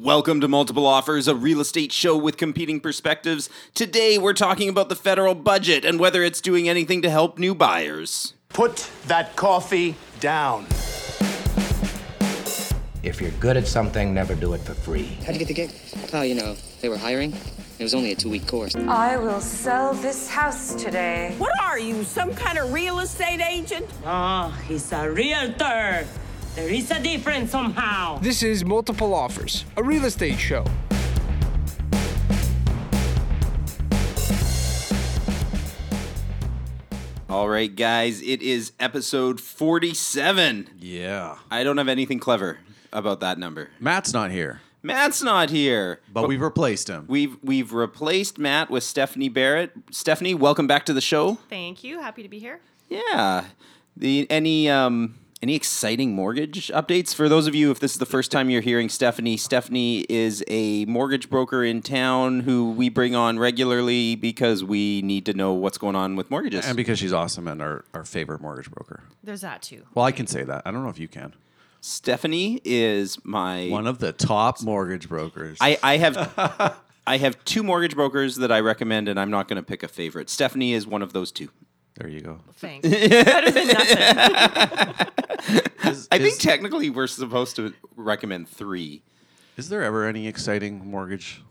[0.00, 3.48] Welcome to Multiple Offers, a real estate show with competing perspectives.
[3.74, 7.54] Today we're talking about the federal budget and whether it's doing anything to help new
[7.54, 8.34] buyers.
[8.48, 10.66] Put that coffee down.
[13.04, 15.16] If you're good at something, never do it for free.
[15.24, 15.70] How'd you get the gig?
[16.12, 17.32] Oh, you know, they were hiring.
[17.78, 18.74] It was only a two week course.
[18.74, 21.36] I will sell this house today.
[21.38, 23.86] What are you, some kind of real estate agent?
[24.04, 26.04] Oh, he's a realtor.
[26.54, 28.18] There is a difference somehow.
[28.18, 30.64] This is Multiple Offers, a real estate show.
[37.28, 40.70] All right, guys, it is episode 47.
[40.78, 41.36] Yeah.
[41.50, 42.58] I don't have anything clever
[42.92, 43.70] about that number.
[43.80, 46.00] Matt's not here, Matt's not here.
[46.12, 47.06] but we've replaced him.
[47.08, 49.72] We've we've replaced Matt with Stephanie Barrett.
[49.90, 51.38] Stephanie, welcome back to the show.
[51.48, 52.00] Thank you.
[52.00, 52.60] Happy to be here.
[52.88, 53.46] Yeah.
[53.96, 58.06] The any um any exciting mortgage updates for those of you if this is the
[58.06, 59.36] first time you're hearing Stephanie?
[59.36, 65.26] Stephanie is a mortgage broker in town who we bring on regularly because we need
[65.26, 66.64] to know what's going on with mortgages.
[66.66, 69.02] and because she's awesome and our, our favorite mortgage broker.
[69.22, 69.82] There's that too.
[69.94, 70.62] Well, I can say that.
[70.64, 71.34] I don't know if you can.
[71.82, 75.58] Stephanie is my One of the top mortgage brokers.
[75.60, 79.56] I, I have I have two mortgage brokers that I recommend and I'm not going
[79.56, 80.30] to pick a favorite.
[80.30, 81.50] Stephanie is one of those two.
[81.96, 82.40] there you go.
[82.54, 82.88] Thanks.
[82.88, 85.06] Better than nothing.
[85.84, 89.02] Is, I think technically we're supposed to recommend 3.
[89.56, 91.42] is there ever any exciting mortgage?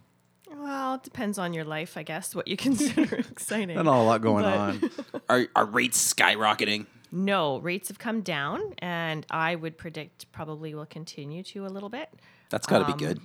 [0.56, 3.76] Well, it depends on your life, I guess, what you consider exciting.
[3.76, 4.92] Not a lot going But- on.
[5.30, 6.86] Are are rates skyrocketing?
[7.12, 11.90] No, rates have come down, and I would predict probably will continue to a little
[11.90, 12.10] bit.
[12.50, 13.20] That's got to Um, be good.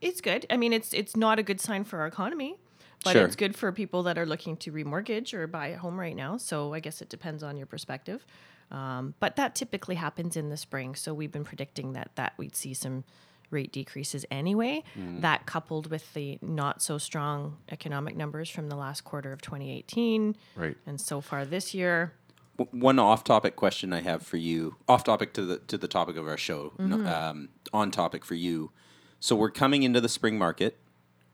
[0.00, 0.46] It's good.
[0.48, 2.56] I mean, it's it's not a good sign for our economy,
[3.02, 3.24] but Sure.
[3.24, 6.36] it's good for people that are looking to remortgage or buy a home right now.
[6.36, 8.24] So I guess it depends on your perspective.
[8.70, 10.94] Um, but that typically happens in the spring.
[10.94, 13.04] So we've been predicting that that we'd see some
[13.50, 14.82] rate decreases anyway.
[14.98, 15.20] Mm.
[15.20, 20.34] That coupled with the not so strong economic numbers from the last quarter of 2018,
[20.56, 20.76] Right.
[20.84, 22.12] and so far this year.
[22.58, 26.26] W- One off-topic question I have for you, off-topic to the to the topic of
[26.26, 28.72] our show, no- um, on topic for you.
[29.20, 30.78] So we're coming into the spring market.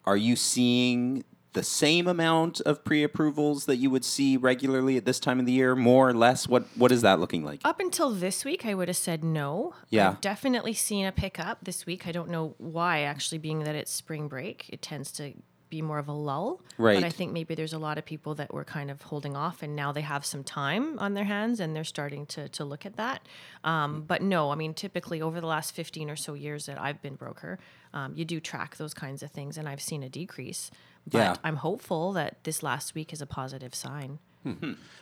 [0.05, 5.21] Are you seeing the same amount of pre-approvals that you would see regularly at this
[5.21, 6.49] time of the year, more or less?
[6.49, 7.61] What what is that looking like?
[7.65, 9.75] Up until this week, I would have said no.
[9.91, 10.11] Yeah.
[10.11, 12.07] I've definitely seen a pickup this week.
[12.07, 15.35] I don't know why, actually, being that it's spring break, it tends to
[15.73, 16.61] be more of a lull.
[16.77, 17.01] Right.
[17.01, 19.63] But I think maybe there's a lot of people that were kind of holding off
[19.63, 22.85] and now they have some time on their hands and they're starting to, to look
[22.85, 23.27] at that.
[23.65, 27.01] Um, but no, I mean, typically over the last 15 or so years that I've
[27.01, 27.59] been broker,
[27.95, 30.71] um, you do track those kinds of things and I've seen a decrease.
[31.11, 31.37] But Yeah.
[31.45, 34.19] I'm hopeful that this last week is a positive sign.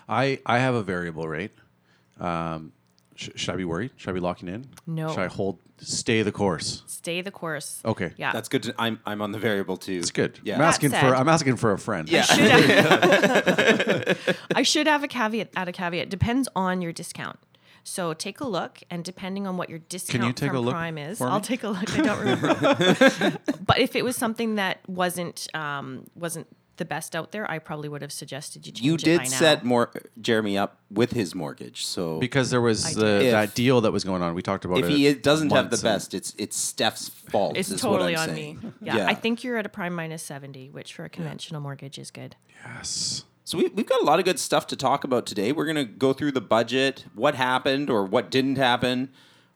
[0.08, 1.52] I, I have a variable rate.
[2.18, 2.72] Um,
[3.14, 3.90] sh- should I be worried?
[3.96, 4.66] Should I be locking in?
[4.86, 5.08] No.
[5.10, 6.82] Should I hold, stay the course?
[6.86, 7.80] Stay the course.
[7.84, 8.12] Okay.
[8.18, 8.32] Yeah.
[8.32, 8.64] That's good.
[8.64, 9.94] To, I'm I'm on the variable too.
[9.98, 10.38] It's good.
[10.44, 10.56] Yeah.
[10.56, 12.06] I'm asking That for I'm asking for a friend.
[12.10, 12.22] Yeah.
[12.22, 14.18] should have,
[14.54, 15.50] I should have a caveat.
[15.56, 16.10] Add a caveat.
[16.10, 17.38] Depends on your discount.
[17.84, 20.98] So take a look, and depending on what your discount take from a look Prime
[20.98, 21.98] is, for I'll take a look.
[21.98, 23.38] I don't remember.
[23.66, 26.46] but if it was something that wasn't um, wasn't
[26.76, 29.30] the best out there, I probably would have suggested you change You it by did
[29.32, 29.38] now.
[29.38, 33.34] set more Jeremy up with his mortgage, so Because there was the, did.
[33.34, 34.34] that deal that was going on.
[34.34, 34.92] We talked about if it.
[34.92, 37.56] he doesn't have the best, it's it's Steph's fault.
[37.58, 38.60] It's is totally what I'm on saying.
[38.62, 38.72] me.
[38.80, 42.10] Yeah, I think you're at a prime minus seventy, which for a conventional mortgage is
[42.10, 42.36] good.
[42.64, 43.24] Yes.
[43.50, 45.50] So we, we've got a lot of good stuff to talk about today.
[45.50, 49.10] We're going to go through the budget, what happened or what didn't happen,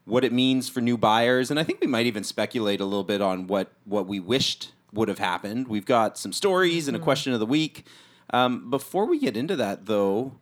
[0.05, 3.05] what it means for new buyers, and I think we might even speculate a little
[3.05, 5.69] bit on what what we wished would have happened.
[5.69, 7.87] We've got some stories and a question of the week.
[8.31, 10.33] Um, before we get into that, though,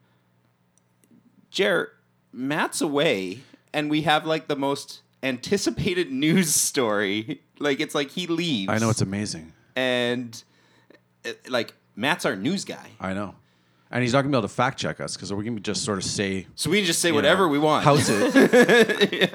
[1.51, 1.93] Jer,
[2.33, 3.41] Matt's away,
[3.75, 7.43] and we have like the most anticipated news story.
[7.59, 8.71] Like it's like he leaves.
[8.71, 9.53] I know it's amazing.
[9.77, 10.43] and
[11.27, 12.93] uh, like Matt's our news guy.
[12.99, 13.35] I know.
[13.93, 15.61] And he's not going to be able to fact check us because we're going to
[15.63, 17.85] just sort of say So we can just say you whatever know, we want.
[17.85, 18.33] Houses.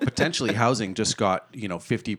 [0.00, 2.16] Potentially housing just got, you know, 50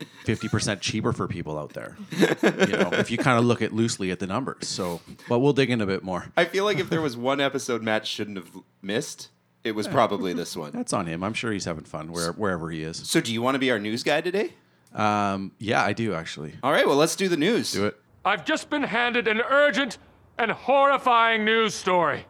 [0.50, 1.96] percent cheaper for people out there.
[2.12, 4.68] You know, if you kind of look at loosely at the numbers.
[4.68, 6.26] So, but we'll dig in a bit more.
[6.36, 8.50] I feel like if there was one episode Matt shouldn't have
[8.82, 9.30] missed,
[9.64, 10.72] it was probably this one.
[10.72, 11.24] That's on him.
[11.24, 12.98] I'm sure he's having fun where, wherever he is.
[13.08, 14.52] So do you want to be our news guy today?
[14.94, 16.54] Um, yeah, I do actually.
[16.62, 17.72] All right, well let's do the news.
[17.72, 17.98] Do it.
[18.24, 19.98] I've just been handed an urgent
[20.38, 22.24] and horrifying news story.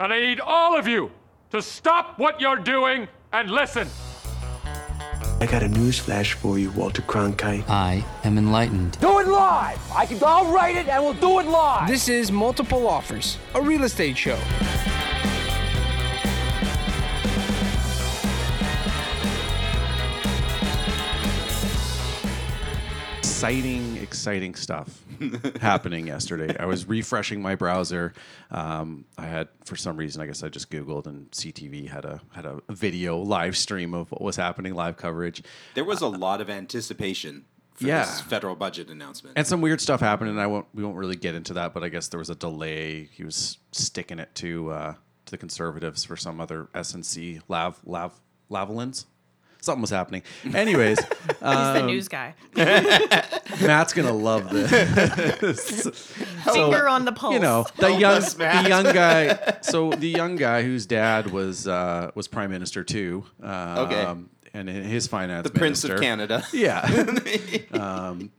[0.00, 1.10] And I need all of you
[1.50, 3.88] to stop what you're doing and listen.
[5.40, 7.68] I got a news flash for you, Walter Cronkite.
[7.68, 8.98] I am enlightened.
[9.00, 9.80] Do it live.
[9.92, 10.18] I can.
[10.24, 11.88] I'll write it, and we'll do it live.
[11.88, 14.38] This is Multiple Offers, a real estate show.
[23.42, 23.91] exciting,
[24.22, 25.02] exciting stuff
[25.60, 26.54] happening yesterday.
[26.58, 28.12] I was refreshing my browser.
[28.52, 32.20] Um, I had, for some reason, I guess I just Googled, and CTV had a
[32.32, 35.42] had a video live stream of what was happening, live coverage.
[35.74, 38.04] There was a lot of anticipation for Yeah.
[38.04, 39.36] this federal budget announcement.
[39.36, 40.66] And some weird stuff happened, and I won't.
[40.72, 41.74] We won't really get into that.
[41.74, 43.08] But I guess there was a delay.
[43.12, 44.92] He was sticking it to uh,
[45.26, 49.06] to the conservatives for some other SNC lav lav lavalins.
[49.62, 50.24] Something was happening.
[50.52, 50.98] Anyways,
[51.28, 52.34] He's the um, news guy.
[52.56, 56.16] Matt's gonna love this.
[56.52, 57.34] Finger on the pulse.
[57.34, 59.58] You know, the Help young us, the young guy.
[59.60, 63.24] So the young guy whose dad was uh, was prime minister too.
[63.40, 64.16] Um, Okay.
[64.52, 66.04] And his finance the Prince of minister.
[66.04, 66.44] Canada.
[66.52, 67.06] Yeah.
[67.72, 68.32] um,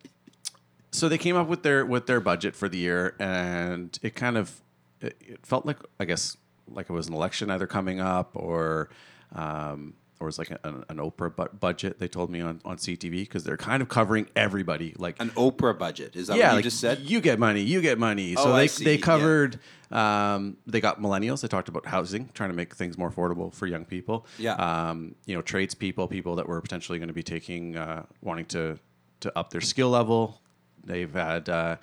[0.92, 4.38] so they came up with their with their budget for the year, and it kind
[4.38, 4.62] of
[5.00, 6.36] it, it felt like I guess
[6.68, 8.90] like it was an election either coming up or.
[9.34, 9.94] Um,
[10.24, 12.00] or it was like an, an Oprah bu- budget.
[12.00, 14.96] They told me on, on CTV because they're kind of covering everybody.
[14.98, 16.16] Like An Oprah budget.
[16.16, 17.00] Is that yeah, what you like, just said?
[17.00, 17.62] You get money.
[17.62, 18.36] You get money.
[18.38, 19.06] Oh, so they they yeah.
[19.06, 19.60] covered.
[19.92, 21.42] Um, they got millennials.
[21.42, 24.26] They talked about housing, trying to make things more affordable for young people.
[24.40, 24.54] Yeah.
[24.56, 28.80] Um, you know, tradespeople, people that were potentially going to be taking, uh, wanting to
[29.20, 30.42] to up their skill level.
[30.86, 31.78] They've had uh,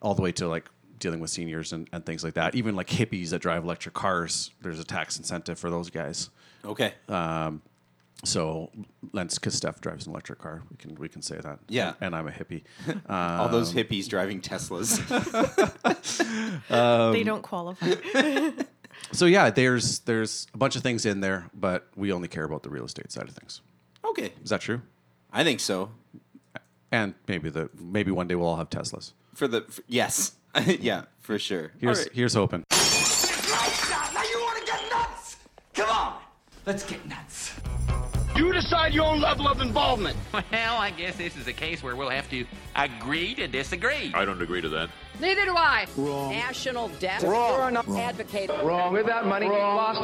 [0.00, 0.68] all the way to like
[0.98, 2.54] dealing with seniors and, and things like that.
[2.54, 4.52] Even like hippies that drive electric cars.
[4.62, 6.30] There's a tax incentive for those guys.
[6.64, 6.94] Okay.
[7.08, 7.60] Um,
[8.24, 8.70] so,
[9.12, 11.58] Lance, because Steph drives an electric car, we can we can say that.
[11.68, 11.94] Yeah.
[12.00, 12.62] and I'm a hippie.
[13.08, 14.98] All those Um, hippies driving Teslas.
[17.12, 17.92] they don't qualify.
[19.10, 22.62] So yeah, there's there's a bunch of things in there, but we only care about
[22.62, 23.60] the real estate side of things.
[24.04, 24.32] okay.
[24.44, 24.80] Is that true?
[25.32, 25.90] I think so.
[26.92, 29.12] And maybe the maybe one day we'll all have Teslas.
[29.34, 30.32] For the f yes.
[30.80, 31.72] yeah, for sure.
[31.78, 32.12] Here's All right.
[32.14, 32.64] here's hoping.
[32.70, 35.36] Now you want to get nuts?
[35.74, 36.14] Come on,
[36.66, 37.31] let's get nuts.
[38.42, 40.16] You decide your own level of involvement.
[40.32, 42.44] Well, I guess this is a case where we'll have to
[42.74, 44.10] agree to disagree.
[44.14, 44.90] I don't agree to that.
[45.20, 45.86] Neither do I.
[45.96, 46.32] Wrong.
[46.32, 47.22] National debt.
[47.22, 47.56] Wrong.
[47.56, 48.58] You're not advocating.
[48.66, 48.92] Wrong.
[48.92, 50.00] With that money, lost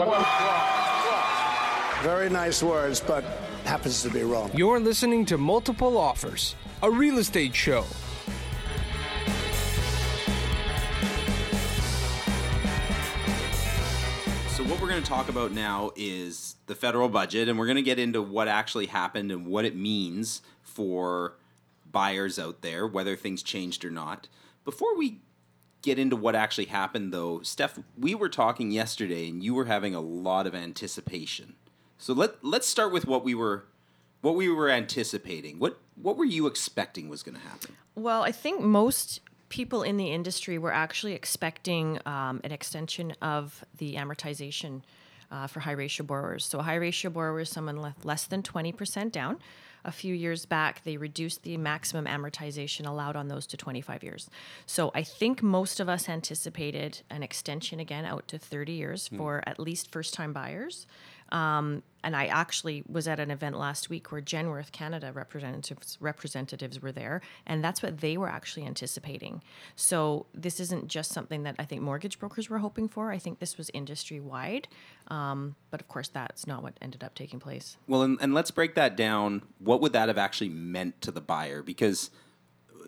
[2.04, 3.24] Very nice words, but
[3.64, 4.52] happens to be wrong.
[4.54, 6.54] You're listening to Multiple Offers,
[6.84, 7.84] a real estate show.
[14.88, 17.98] We're going to talk about now is the federal budget, and we're going to get
[17.98, 21.34] into what actually happened and what it means for
[21.92, 24.28] buyers out there, whether things changed or not.
[24.64, 25.20] Before we
[25.82, 29.94] get into what actually happened, though, Steph, we were talking yesterday, and you were having
[29.94, 31.56] a lot of anticipation.
[31.98, 33.66] So let let's start with what we were
[34.22, 35.58] what we were anticipating.
[35.58, 37.76] What what were you expecting was going to happen?
[37.94, 43.64] Well, I think most people in the industry were actually expecting um, an extension of
[43.76, 44.82] the amortization
[45.30, 46.44] uh, for high ratio borrowers.
[46.44, 49.38] So, a high ratio borrower is someone left less than 20% down.
[49.84, 54.28] A few years back, they reduced the maximum amortization allowed on those to 25 years.
[54.66, 59.42] So, I think most of us anticipated an extension again out to 30 years for
[59.46, 60.86] at least first time buyers.
[61.30, 66.80] Um, and I actually was at an event last week where Genworth Canada representatives representatives
[66.80, 69.42] were there, and that's what they were actually anticipating.
[69.74, 73.10] So this isn't just something that I think mortgage brokers were hoping for.
[73.10, 74.68] I think this was industry wide,
[75.08, 77.76] um, but of course that's not what ended up taking place.
[77.88, 79.42] Well, and, and let's break that down.
[79.58, 81.62] What would that have actually meant to the buyer?
[81.62, 82.10] Because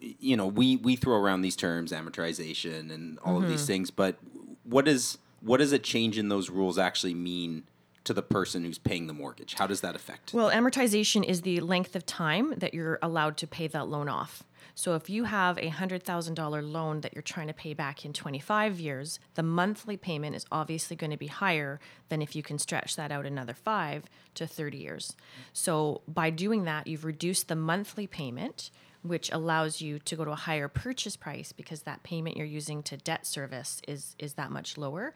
[0.00, 3.66] you know, we we throw around these terms, amortization, and all of these Mhm.
[3.66, 4.16] things, but
[4.62, 7.64] what is what does a change in those rules actually mean
[8.04, 9.54] to the person who's paying the mortgage?
[9.54, 10.32] How does that affect?
[10.32, 14.44] Well, amortization is the length of time that you're allowed to pay that loan off.
[14.74, 18.80] So if you have a $100,000 loan that you're trying to pay back in 25
[18.80, 22.96] years, the monthly payment is obviously going to be higher than if you can stretch
[22.96, 24.04] that out another 5
[24.36, 25.16] to 30 years.
[25.52, 28.70] So by doing that, you've reduced the monthly payment
[29.02, 32.82] which allows you to go to a higher purchase price because that payment you're using
[32.82, 35.14] to debt service is is that much lower.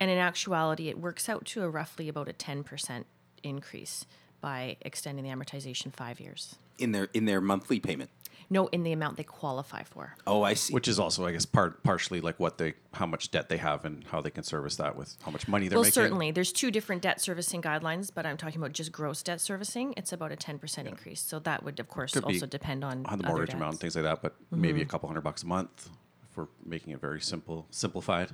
[0.00, 3.04] And in actuality, it works out to a roughly about a 10%
[3.42, 4.06] increase
[4.40, 6.56] by extending the amortization 5 years.
[6.78, 8.08] in their in their monthly payment.
[8.50, 10.14] No, in the amount they qualify for.
[10.26, 10.72] Oh, I see.
[10.72, 13.84] Which is also, I guess, part partially like what they, how much debt they have,
[13.84, 15.92] and how they can service that with how much money they're well, making.
[15.92, 16.30] certainly.
[16.30, 19.92] There's two different debt servicing guidelines, but I'm talking about just gross debt servicing.
[19.98, 21.20] It's about a 10% increase.
[21.20, 23.80] So that would, of course, Could also depend on, on the other mortgage amount, and
[23.80, 24.88] things like that, but maybe a Mhm.
[24.88, 25.90] couple hundred bucks a month
[26.30, 28.30] if we're making it very simple, simplified.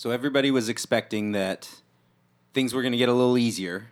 [0.00, 1.68] So everybody was expecting that
[2.54, 3.88] things were going to get a little easier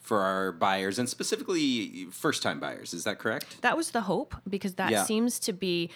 [0.00, 2.94] for our buyers and specifically first time buyers.
[2.94, 3.60] Is that correct?
[3.60, 5.04] That was the hope because that Yeah.
[5.04, 5.90] seems to be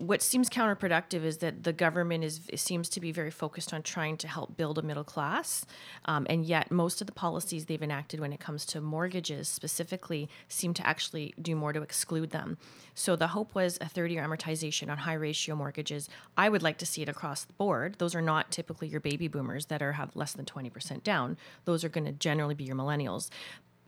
[0.00, 4.16] what seems counterproductive is that the government is seems to be very focused on trying
[4.16, 5.66] to help build a middle class,
[6.06, 10.26] um, and yet most of the policies they've enacted when it comes to mortgages specifically
[10.48, 12.56] seem to actually do more to exclude them.
[12.94, 16.08] So the hope was a 30-year amortization on high ratio mortgages.
[16.34, 17.96] I would like to see it across the board.
[17.98, 21.36] Those are not typically your baby boomers that are have less than 20% down.
[21.66, 23.28] Those are going to generally be your millennials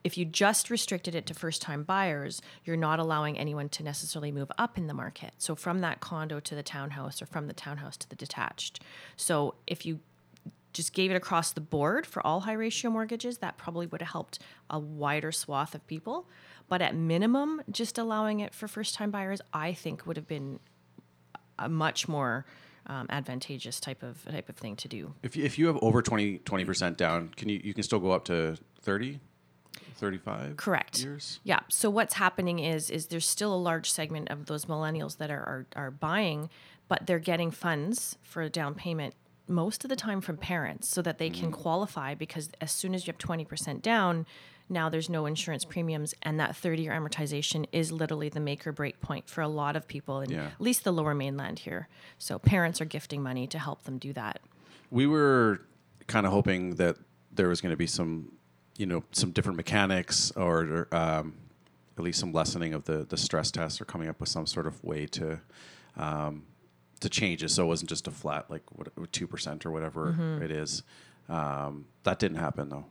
[0.05, 4.33] if you just restricted it to first time buyers, you're not allowing anyone to necessarily
[4.33, 5.33] move up in the market.
[5.39, 8.81] So from that condo to the townhouse or from the townhouse to the detached.
[9.17, 10.01] So if you
[10.73, 14.11] just gave it across the board for all high ratio mortgages, that probably would have
[14.11, 14.39] helped
[14.71, 16.27] a wider swath of people.
[16.69, 20.59] But at minimum, just allowing it for first time buyers, I think would have been
[21.59, 22.47] a much more
[22.87, 25.15] um, advantageous type of type of thing to do.
[25.23, 28.11] If you, if you have over 20 percent down, can you you can still go
[28.11, 29.21] up to 30?
[29.97, 31.01] 35 correct.
[31.03, 31.41] years?
[31.45, 31.61] Yeah.
[31.69, 35.67] So what's happening is is there's still a large segment of those millennials that are
[35.75, 36.51] are, are buying
[36.89, 39.15] but they're getting funds for a down payment
[39.49, 41.55] most of the time from parents so that they can Mm.
[41.55, 44.27] qualify because as soon as you have 20% down
[44.69, 48.73] now there's no insurance premiums and that 30 year amortization is literally the make or
[48.73, 50.47] break point for a lot of people in Yeah.
[50.47, 51.89] at least the lower mainland here.
[52.19, 54.41] So parents are gifting money to help them do that.
[54.91, 55.61] We were
[56.07, 56.97] kind of hoping that
[57.33, 58.33] there was going to be some
[58.77, 61.35] you know some different mechanics or um,
[61.99, 64.67] at least some lessening of the the stress test or coming up with some sort
[64.67, 65.41] of way to
[65.97, 66.45] um,
[67.01, 70.13] to change it so it wasn't just a flat like what two percent or whatever
[70.19, 70.41] Mhm.
[70.43, 70.83] it is
[71.29, 72.87] um, that didn't happen though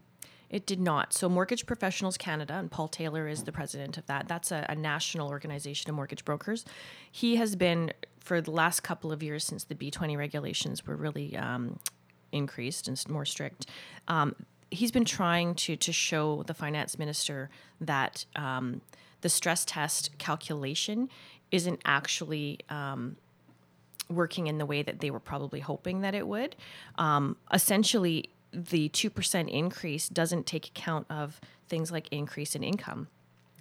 [0.49, 1.13] It did not.
[1.13, 4.27] So, Mortgage Professionals Canada, and Paul Taylor is the president of that.
[4.27, 6.65] That's a, a national organization of mortgage brokers.
[7.09, 11.37] He has been, for the last couple of years since the B20 regulations were really
[11.37, 11.79] um,
[12.33, 13.65] increased and more strict,
[14.09, 14.35] um,
[14.71, 17.49] he's been trying to, to show the finance minister
[17.79, 18.81] that um,
[19.21, 21.09] the stress test calculation
[21.51, 22.59] isn't actually.
[22.69, 23.17] Um,
[24.09, 26.55] working in the way that they were probably hoping that it would.
[26.97, 33.07] Um, essentially, the 2% increase doesn't take account of things like increase in income.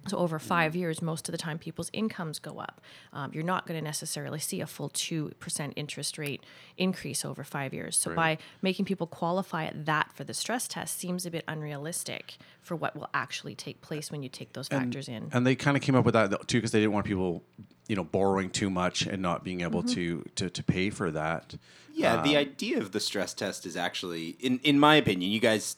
[0.07, 2.81] So over five years, most of the time, people's incomes go up.
[3.13, 6.43] Um, you're not going to necessarily see a full two percent interest rate
[6.75, 7.97] increase over five years.
[7.97, 8.39] So Right.
[8.39, 12.75] by making people qualify at that for the stress test seems a bit unrealistic for
[12.75, 15.29] what will actually take place when you take those factors in.
[15.33, 17.43] and they kind of came up with that too because they didn't want people
[17.87, 19.93] you know borrowing too much and not being able Mm-hmm.
[19.93, 21.55] to, to to pay for that
[21.93, 25.39] Yeah, the Um, idea of the stress test is actually, in in my opinion, you
[25.39, 25.75] guys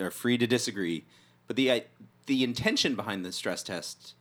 [0.00, 1.04] are free to disagree,
[1.48, 1.84] but the I-
[2.26, 4.14] the intention behind the stress test,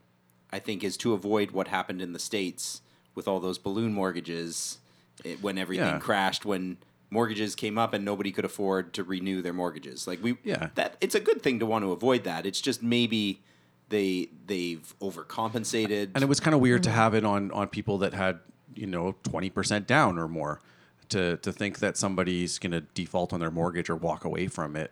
[0.51, 2.81] I think, is to avoid what happened in the states
[3.15, 4.79] with all those balloon mortgages
[5.25, 5.99] eh, when everything Yeah.
[5.99, 6.77] crashed, when
[7.11, 10.07] mortgages came up and nobody could afford to renew their mortgages.
[10.07, 10.69] Like we, Yeah.
[10.75, 12.45] that it's a good thing to want to avoid that.
[12.45, 13.41] It's just maybe
[13.89, 16.09] they they've overcompensated.
[16.13, 18.39] and it was kind of weird to have it on on people that had
[18.75, 20.61] you know 20% down or more
[21.09, 24.75] to to think that somebody's going to default on their mortgage or walk away from
[24.75, 24.91] it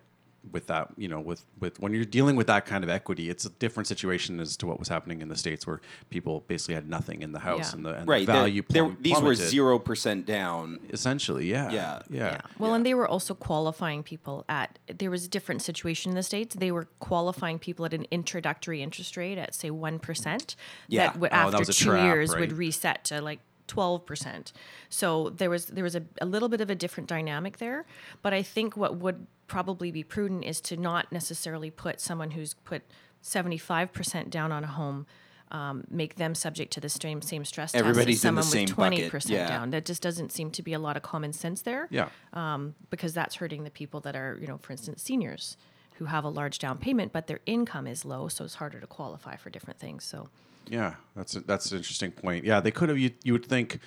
[0.52, 3.44] with that you know with with when you're dealing with that kind of equity it's
[3.44, 6.88] a different situation as to what was happening in the states where people basically had
[6.88, 7.76] nothing in the house Yeah.
[7.76, 10.80] and the, and right, the the- value there- plum- these were zero percent down.
[10.92, 12.02] essentially yeah Yeah.
[12.10, 14.80] yeah, Well, and they were also qualifying people at.
[14.88, 16.56] There was a different situation in the states.
[16.56, 20.56] They were qualifying people at an introductory interest rate at say one percent.
[20.88, 21.08] Yeah.
[21.08, 22.40] That would, Oh, that after was a two trap, years right?
[22.42, 24.54] would reset to like twelve percent.
[24.90, 27.86] So there was there was a, a little bit of a different dynamic there.
[28.22, 32.54] But I think what would probably be prudent is to not necessarily put someone who's
[32.54, 32.84] put
[33.22, 35.06] seventy five percent down on a home.
[35.50, 38.62] Um, make them subject to the same same stress test Everybody's as in the someone
[38.64, 39.70] with twenty percent down.
[39.70, 43.14] That just doesn't seem to be a lot of common sense there yeah um, because
[43.14, 45.56] that's hurting the people that are, you know, for instance, seniors
[45.98, 48.88] who have a large down payment, but their income is low, so it's harder to
[48.88, 50.04] qualify for different things.
[50.04, 50.30] So,
[50.70, 52.46] Yeah, that's a, that's an interesting point.
[52.46, 52.98] Yeah, they could have.
[52.98, 53.80] You, you would think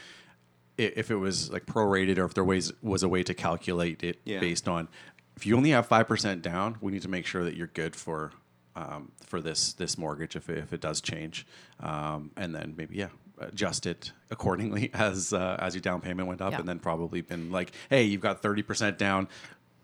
[0.79, 4.19] if it was like prorated or if there was was a way to calculate it
[4.25, 4.41] Yeah.
[4.41, 4.89] based on
[5.37, 7.95] if you only have five percent down, we need to make sure that you're good
[7.97, 8.33] for
[8.77, 11.47] um, for this this mortgage if it, if it does change,
[11.81, 13.09] um, and then maybe yeah
[13.39, 16.61] adjust it accordingly as uh, as your down payment went up, Yeah.
[16.61, 19.29] and then probably been like, hey, you've got thirty percent down.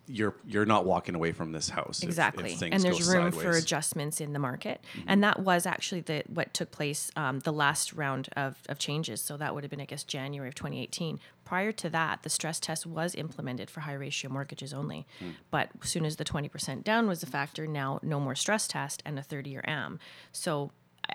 [0.09, 2.53] You're you're not walking away from this house if- if exactly.
[2.73, 4.81] and there's room for adjustments in the market.
[5.07, 9.21] And that was actually the what took place um, the last round of, of changes.
[9.21, 11.19] So that would have been, I guess, January of 2018.
[11.45, 15.07] Prior to that, the stress test was implemented for high ratio mortgages only.
[15.51, 19.03] But as soon as the 20% down was a factor, now no more stress test
[19.07, 19.99] and a 30 year AM.
[20.33, 20.73] So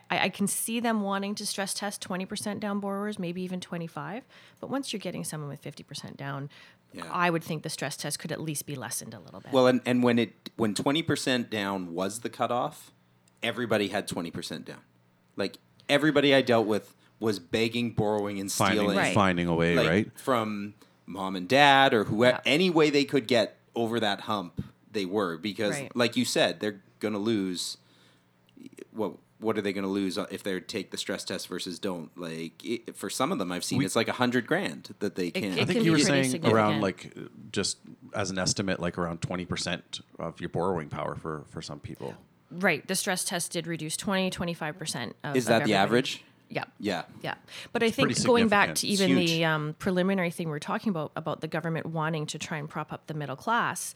[0.09, 4.23] I, I can see them wanting to stress test 20% down borrowers, maybe even 25.
[4.59, 6.49] But once you're getting someone with 50% down,
[7.11, 9.53] I would think the stress test could at least be lessened a little bit.
[9.53, 12.91] Well, and, and when it when twenty percent down was the cutoff,
[13.41, 14.81] everybody had twenty percent down.
[15.37, 15.55] Like
[15.87, 19.13] everybody I dealt with was begging, borrowing, and Finding- stealing, Right.
[19.13, 20.11] finding a way, like, right?
[20.19, 20.73] from
[21.05, 25.37] mom and dad or whoever, any way they could get over that hump, they were
[25.37, 25.95] because, Right.
[25.95, 27.77] like you said, they're gonna lose.
[28.91, 32.09] What what are they gonna lose if they take the stress test versus don't?
[32.17, 35.15] Like it, for some of them, I've seen We- it's like a hundred grand that
[35.15, 35.59] they can.
[35.59, 37.21] I think you were saying around like uh,
[37.51, 37.79] just
[38.13, 42.15] as an estimate, like around twenty percent of your borrowing power for for some people.
[42.51, 42.85] Right.
[42.85, 46.23] The stress test did reduce 20, 25% of Is of that the average?
[46.49, 46.65] Yeah.
[46.79, 47.03] Yeah.
[47.21, 47.35] Yeah.
[47.71, 51.39] But I think going back to even the um, preliminary thing we're talking about, about
[51.39, 53.93] the government wanting to try and prop up the middle class,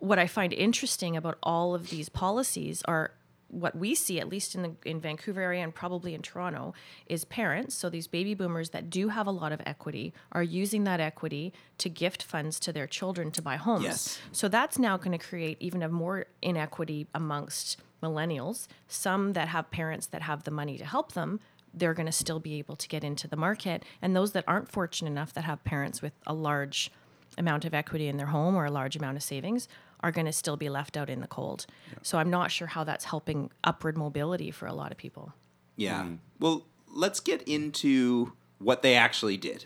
[0.00, 3.12] what I find interesting about all of these policies are
[3.54, 6.74] what we see, at least in the in Vancouver area and probably in Toronto,
[7.06, 7.74] is parents.
[7.74, 11.52] So these baby boomers that do have a lot of equity are using that equity
[11.78, 13.84] to gift funds to their children to buy homes.
[13.84, 14.18] Yes.
[14.32, 18.66] So that's now going to create even a more inequity amongst millennials.
[18.88, 21.40] Some that have parents that have the money to help them,
[21.72, 23.84] they're going to still be able to get into the market.
[24.02, 26.90] And those that aren't fortunate enough that have parents with a large
[27.36, 29.68] amount of equity in their home or a large amount of savings
[30.04, 31.64] are going to still be left out in the cold.
[32.02, 35.32] So I'm not sure how that's helping upward mobility for a lot of people.
[35.76, 36.06] Yeah.
[36.38, 39.64] Well, let's get into what they actually did.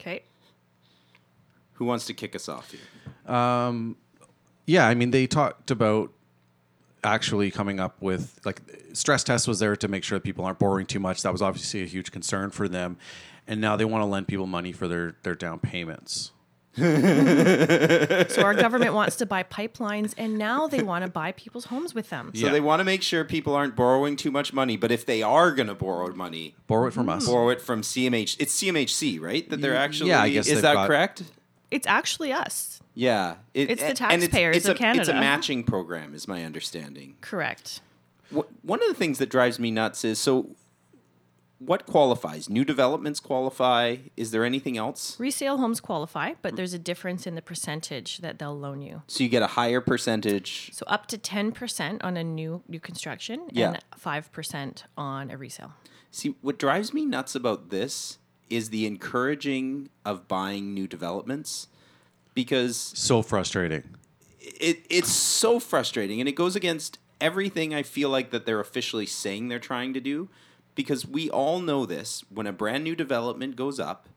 [0.00, 0.24] Okay.
[1.74, 3.32] Who wants to kick us off here?
[3.32, 3.96] Um,
[4.66, 6.10] yeah, I mean, they talked about
[7.04, 8.60] actually coming up with like
[8.94, 11.22] stress test was there to make sure that people aren't borrowing too much.
[11.22, 12.96] That was obviously a huge concern for them,
[13.46, 16.32] and now they want to lend people money for their their down payments.
[18.32, 21.94] So our government wants to buy pipelines and now they want to buy people's homes
[21.94, 22.32] with them.
[22.34, 25.22] So they want to make sure people aren't borrowing too much money, but if they
[25.22, 27.26] are going to borrow money, borrow it from us.
[27.26, 28.36] Borrow it from CMH.
[28.38, 29.48] It's CMHC, right?
[29.50, 30.10] That they're mm, actually.
[30.10, 31.24] Yeah, I guess is they've that got- correct?
[31.70, 32.80] It's actually us.
[32.94, 36.44] Yeah, It- It's the and taxpayers it's, of a, It's a matching program, is my
[36.44, 37.16] understanding.
[37.20, 37.80] Correct.
[38.30, 40.48] One of the things that drives me nuts is so.
[41.66, 42.50] What qualifies?
[42.50, 43.96] New developments qualify.
[44.16, 45.18] Is there anything else?
[45.20, 46.56] Resale homes qualify, but mm.
[46.56, 49.02] there's a difference in the percentage that they'll loan you.
[49.06, 50.70] So you get a higher percentage.
[50.72, 53.68] So up to 10% on a new new construction Yeah.
[53.74, 55.74] and 5% on a resale.
[56.10, 58.18] See, what drives me nuts about this
[58.50, 61.68] is the encouraging of buying new developments
[62.34, 63.84] because So frustrating.
[64.40, 69.06] it it's so frustrating and it goes against everything I feel like that they're officially
[69.06, 70.28] saying they're trying to do
[70.74, 74.08] because we all know this when a brand new development goes up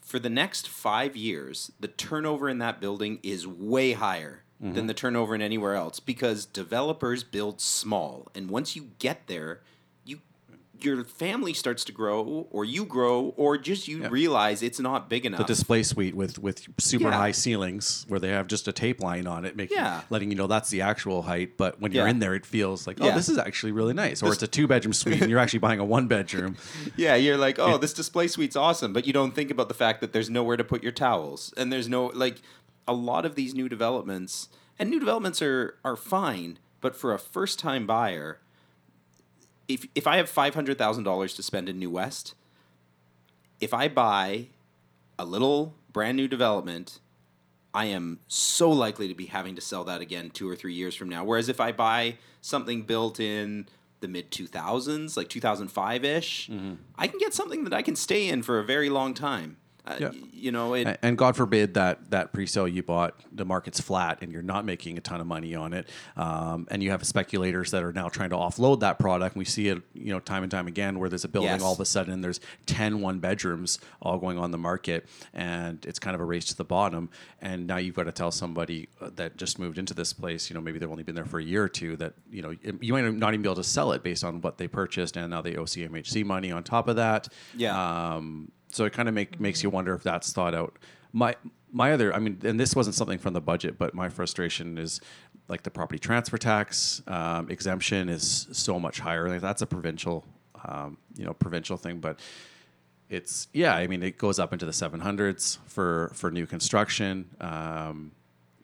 [0.00, 4.86] for the next 5 years the turnover in that building is way higher than Mhm.
[4.88, 9.60] the turnover in anywhere else because developers build small and once you get there
[10.84, 15.24] your family starts to grow or you grow or just you realize it's not big
[15.26, 17.12] enough The display suite with with super Yeah.
[17.16, 20.02] high ceilings where they have just a tape line on it, making Yeah.
[20.10, 21.56] letting you know that's the actual height.
[21.56, 22.10] But when you're Yeah.
[22.10, 23.14] in there, it feels like oh, Yeah.
[23.14, 24.22] this is actually really nice.
[24.22, 26.56] Or This- it's a two bedroom suite and you're actually buying a one bedroom.
[26.96, 30.00] Yeah, you're like, oh, this display suite's awesome, but you don't think about the fact
[30.00, 32.40] that there's nowhere to put your towels, and there's no like
[32.86, 37.18] a lot of these new developments, and new developments are are fine, but for a
[37.18, 38.38] first time buyer,
[39.68, 42.34] if if I have five hundred thousand dollars to spend in New West,
[43.60, 44.48] if I buy
[45.18, 47.00] a little brand new development,
[47.74, 50.94] I am so likely to be having to sell that again two or three years
[50.94, 51.24] from now.
[51.24, 53.68] Whereas if I buy something built in
[54.00, 56.74] the mid 2000s, like 2005 ish, mm-hmm.
[56.96, 59.58] I can get something that I can stay in for a very long time.
[59.88, 60.10] Uh, Yeah.
[60.32, 64.30] You know, it, and God forbid that that pre-sale you bought, the market's flat and
[64.30, 67.82] you're not making a ton of money on it, um, and you have speculators that
[67.82, 69.36] are now trying to offload that product.
[69.36, 71.62] We see it, you know, time and time again where there's a building Yes.
[71.62, 75.98] all of a sudden there's 10 one bedrooms all going on the market, and it's
[75.98, 77.10] kind of a race to the bottom.
[77.40, 80.54] And now you've got to tell somebody uh, that just moved into this place, you
[80.54, 82.92] know, maybe they've only been there for a year or two, that you know you
[82.92, 85.42] might not even be able to sell it based on what they purchased, and now
[85.42, 87.28] they owe CMHC money on top of that.
[87.56, 87.74] Yeah.
[88.14, 90.78] Um, so it kind of make, makes you wonder if that's thought out.
[91.12, 91.36] My
[91.70, 95.00] my other, I mean, and this wasn't something from the budget, but my frustration is
[95.48, 99.28] like the property transfer tax um, exemption is so much higher.
[99.28, 100.24] Like that's a provincial,
[100.64, 102.20] um, you know, provincial thing, but
[103.08, 103.74] it's yeah.
[103.74, 107.30] I mean, it goes up into the seven hundreds for for new construction.
[107.40, 108.12] Um,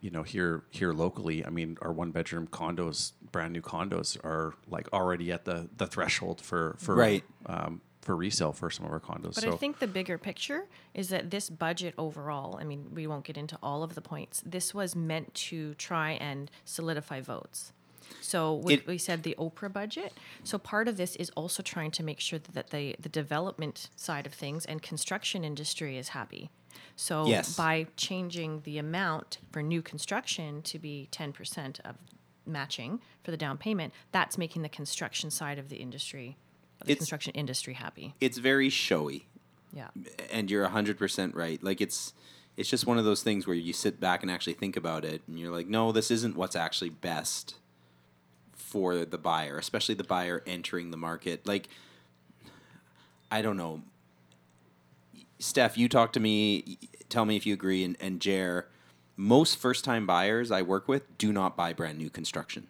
[0.00, 4.54] you know, here here locally, I mean, our one bedroom condos, brand new condos, are
[4.68, 7.24] like already at the the threshold for for Right.
[7.46, 9.34] um, for resale for some of our condos.
[9.34, 13.06] But so I think the bigger picture is that this budget overall, I mean, we
[13.06, 14.42] won't get into all of the points.
[14.44, 17.72] This was meant to try and solidify votes.
[18.20, 20.12] So we, It- we said the Oprah budget.
[20.44, 24.26] So part of this is also trying to make sure that the the development side
[24.26, 26.50] of things and construction industry is happy.
[26.96, 27.56] So Yes.
[27.56, 31.96] by changing the amount for new construction to be 10% of
[32.46, 36.36] matching for the down payment, that's making the construction side of the industry
[36.84, 38.14] the It's- construction industry happy.
[38.20, 39.26] It's very showy.
[39.72, 39.88] Yeah.
[40.30, 42.14] and you're 100% right like it's
[42.56, 45.22] it's just one of those things where you sit back and actually think about it
[45.26, 47.56] and you're like no this isn't what's actually best
[48.52, 51.68] for the buyer especially the buyer entering the market like
[53.32, 53.82] i don't know
[55.40, 58.68] steph you talk to me tell me if you agree and, and jer
[59.16, 62.68] most first time buyers i work with do not buy brand new construction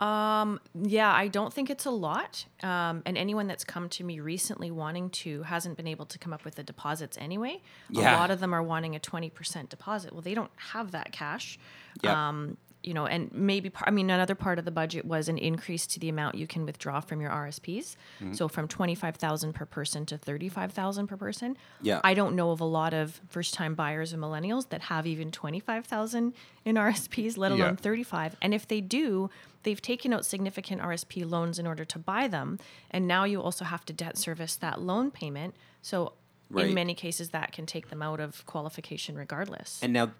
[0.00, 2.44] Um, yeah, I don't think it's a lot.
[2.62, 6.32] Um, and anyone that's come to me recently wanting to hasn't been able to come
[6.32, 7.62] up with the deposits anyway.
[7.88, 8.16] Yeah.
[8.16, 10.12] A lot of them are wanting a 20% deposit.
[10.12, 11.58] Well, they don't have that cash.
[12.02, 12.14] Yep.
[12.14, 12.56] Um,
[12.86, 15.98] you know, and maybe, I mean, another part of the budget was an increase to
[16.00, 17.96] the amount you can withdraw from your RSPs.
[18.20, 18.36] Mhm.
[18.36, 21.56] So from 25,000 per person to 35,000 per person.
[21.82, 22.00] Yeah.
[22.04, 25.32] I don't know of a lot of first time buyers and millennials that have even
[25.32, 26.32] 25,000
[26.64, 27.64] in RSPs, let Yeah.
[27.64, 28.36] alone 35.
[28.40, 29.30] And if they do,
[29.64, 32.58] they've taken out significant RSP loans in order to buy them.
[32.90, 35.56] And now you also have to debt service that loan payment.
[35.82, 36.12] So
[36.48, 36.68] Right.
[36.68, 39.82] in many cases, that can take them out of qualification regardless.
[39.82, 40.12] and now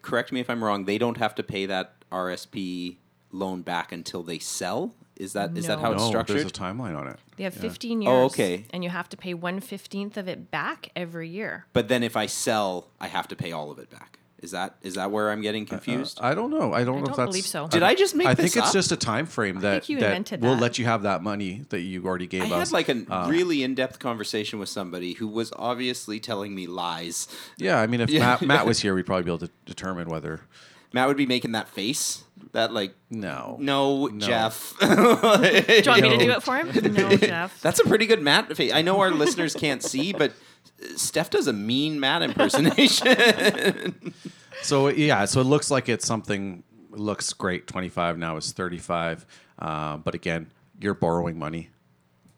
[0.00, 2.96] correct me if i'm wrong they don't have to pay that rsp
[3.32, 6.50] loan back until they sell is that is that how it's No, structured There's a
[6.50, 7.18] timeline on it.
[7.36, 7.60] They have Yeah.
[7.62, 8.10] 15 years.
[8.12, 8.64] Oh, okay.
[8.70, 11.66] And you have to pay 1 15th of it back every year.
[11.72, 14.18] But then if I sell, I have to pay all of it back.
[14.42, 16.18] Is that is that where I'm getting confused?
[16.20, 16.72] Uh, I don't know.
[16.74, 17.28] I don't I know don't if that's.
[17.28, 17.68] believe so.
[17.68, 18.74] Did I just make this I this think it's up?
[18.74, 20.60] just a time frame that you that invented will that.
[20.60, 22.68] let you have that money that you already gave I us.
[22.68, 27.26] had like a Um, really in-depth conversation with somebody who was obviously telling me lies.
[27.56, 30.40] Yeah, I mean, if Matt, Matt was here, we'd probably be able to determine whether.
[30.94, 32.22] Matt would be making that face.
[32.52, 34.24] That like no, no, No.
[34.24, 34.74] Jeff.
[34.80, 36.94] Do you want me to do it for him?
[36.94, 37.60] No, Jeff.
[37.60, 38.72] That's a pretty good Matt face.
[38.72, 40.32] I know our listeners can't see, but
[40.94, 44.14] Steph does a mean Matt impersonation.
[44.62, 46.62] So yeah, so it looks like it's something.
[46.90, 47.66] Looks great.
[47.66, 49.26] Twenty five now is thirty five,
[49.58, 50.46] uh, but again,
[50.80, 51.68] you're borrowing money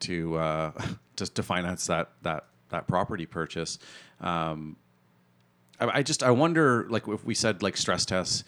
[0.01, 0.73] to uh,
[1.17, 3.79] just to finance that that that property purchase.
[4.21, 4.77] Um,
[5.81, 8.45] I, I just I wonder like if we said like stress tests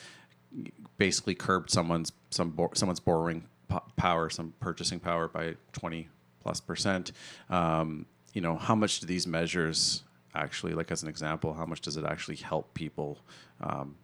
[0.97, 6.09] basically curbed someone's some bor- someone's borrowing po- power, some purchasing power by twenty
[6.41, 7.13] plus percent.
[7.51, 11.81] Um, you know, how much do these measures actually, like as an example, how much
[11.81, 13.19] does it actually help people,
[13.61, 13.97] um,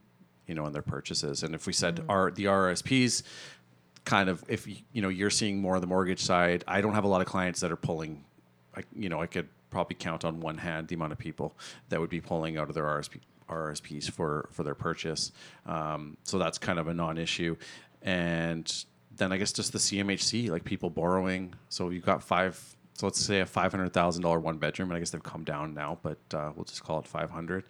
[0.46, 1.42] you know, in their purchases?
[1.42, 3.22] And if we said our the RSPs,
[4.04, 7.04] kind of, if you know, you're seeing more on the mortgage side, I don't have
[7.04, 8.24] a lot of clients that are pulling.
[8.76, 11.56] I, you know, I could probably count on one hand the amount of people
[11.88, 15.32] that would be pulling out of their RSP, RSPs for for their purchase.
[15.66, 17.56] Um, so that's kind of a non-issue,
[18.02, 18.72] and
[19.16, 21.54] then I guess just the CMHC, like people borrowing.
[21.68, 22.58] So you've got five.
[22.94, 25.42] So let's say a five hundred thousand dollar one bedroom, and I guess they've come
[25.42, 27.64] down now, but uh, we'll just call it five hundred.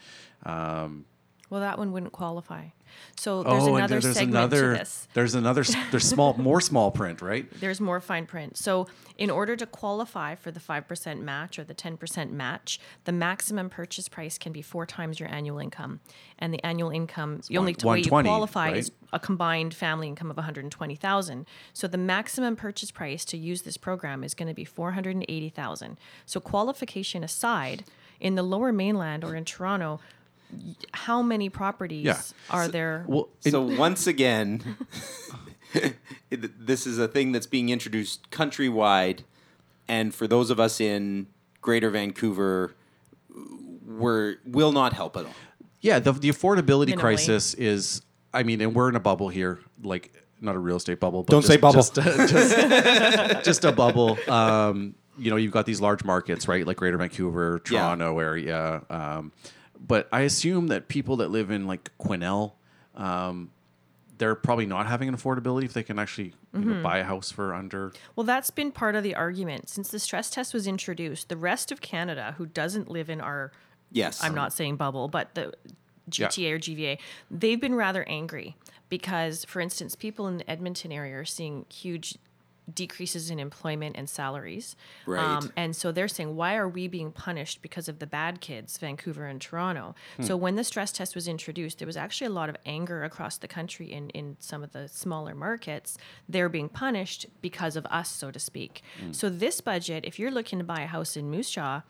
[0.45, 1.07] Um,
[1.49, 2.67] Well, that one wouldn't qualify.
[3.17, 4.73] So there's oh, another there- there's segment another.
[4.73, 5.09] to this.
[5.15, 5.65] There's another.
[5.91, 7.47] There's small, more small print, right?
[7.61, 8.57] There's more fine print.
[8.57, 13.71] So, in order to qualify for the 5% match or the 10% match, the maximum
[13.71, 16.01] purchase price can be four times your annual income.
[16.39, 18.77] And the annual income, the only one- way you qualify right?
[18.77, 21.47] is a combined family income of 120,000.
[21.73, 25.99] So, the maximum purchase price to use this program is going to be 480,000.
[26.27, 27.85] So, qualification aside,
[28.21, 30.01] in the lower mainland or in Toronto,
[30.93, 32.21] how many properties Yeah.
[32.51, 33.07] are So- there?
[33.41, 34.77] so once again,
[35.75, 39.21] it- this is a thing that's being introduced countrywide,
[39.89, 41.27] and for those of us in
[41.61, 42.75] Greater Vancouver,
[43.87, 45.35] we're will not help at all.
[45.81, 46.99] Yeah, the the affordability Minimally.
[46.99, 48.03] crisis is.
[48.33, 51.23] I mean, and we're in a bubble here, like not a real estate bubble.
[51.23, 51.75] But Don't just, say bubble.
[51.83, 51.95] Just,
[52.31, 54.19] just, just a bubble.
[54.29, 56.67] Um, you know, you've got these large markets, right?
[56.67, 57.79] Like Greater Vancouver, Yeah.
[57.83, 58.83] Toronto area.
[58.91, 59.31] Um,
[59.87, 62.53] but I assume that people that live in like Quesnel,
[62.95, 63.51] um,
[64.19, 66.83] they're probably not having an affordability if they can actually you know, Mhm.
[66.85, 67.93] buy a house for under.
[68.15, 69.69] Well, that's been part of the argument.
[69.69, 73.51] Since the stress test was introduced, the rest of Canada who doesn't live in our
[73.91, 74.23] Yes.
[74.23, 75.53] I'm not saying bubble, but the
[76.13, 76.29] Yeah.
[76.29, 76.99] GTA or GVA,
[77.31, 78.57] they've been rather angry
[78.89, 82.17] because, for instance, people in the Edmonton area are seeing huge
[82.73, 84.77] decreases in employment and salaries.
[85.07, 88.79] Um, and so they're saying, why are we being punished because of the bad kids,
[88.79, 89.95] Vancouver and Toronto?
[90.17, 90.23] Hmm.
[90.23, 93.37] So when the stress test was introduced, there was actually a lot of anger across
[93.37, 95.99] the country in, in some of the smaller markets.
[96.29, 98.83] They're being punished because of us, so to speak.
[99.01, 99.13] Hmm.
[99.13, 101.83] So this budget, if you're looking to buy a house in Moose Jaw,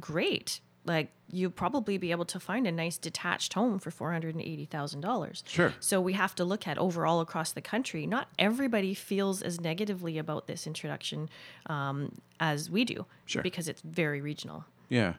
[0.00, 0.60] great.
[0.84, 4.42] Like you'll probably be able to find a nice detached home for four hundred and
[4.42, 5.44] eighty thousand dollars.
[5.46, 5.72] Sure.
[5.78, 8.06] So we have to look at overall across the country.
[8.06, 11.28] Not everybody feels as negatively about this introduction
[11.66, 13.42] um, as we do, Sure.
[13.42, 14.64] because it's very regional.
[14.88, 15.14] Yeah,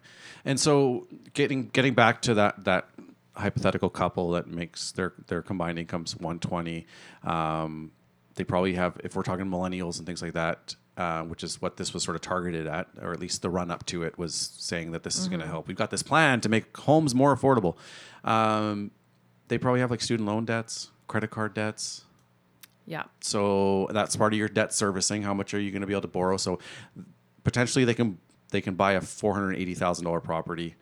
[0.46, 2.90] and so getting getting back to that that
[3.36, 6.86] hypothetical couple that makes their their combined incomes one twenty,
[7.24, 7.92] um,
[8.36, 11.78] they probably have if we're talking millennials and things like that, uh, which is what
[11.78, 14.34] this was sort of targeted at, or at least the run up to it was
[14.58, 15.68] saying that this is going to help.
[15.68, 17.78] We've got this plan to make homes more affordable.
[18.24, 18.92] Um,
[19.48, 22.06] they probably have like student loan debts, credit card debts.
[22.86, 23.04] Yeah.
[23.22, 25.24] So that's part of your debt servicing.
[25.24, 26.38] How much are you going to be able to borrow?
[26.38, 26.60] So
[27.44, 28.18] potentially they can
[28.52, 30.76] they can buy a four hundred eighty thousand dollar property,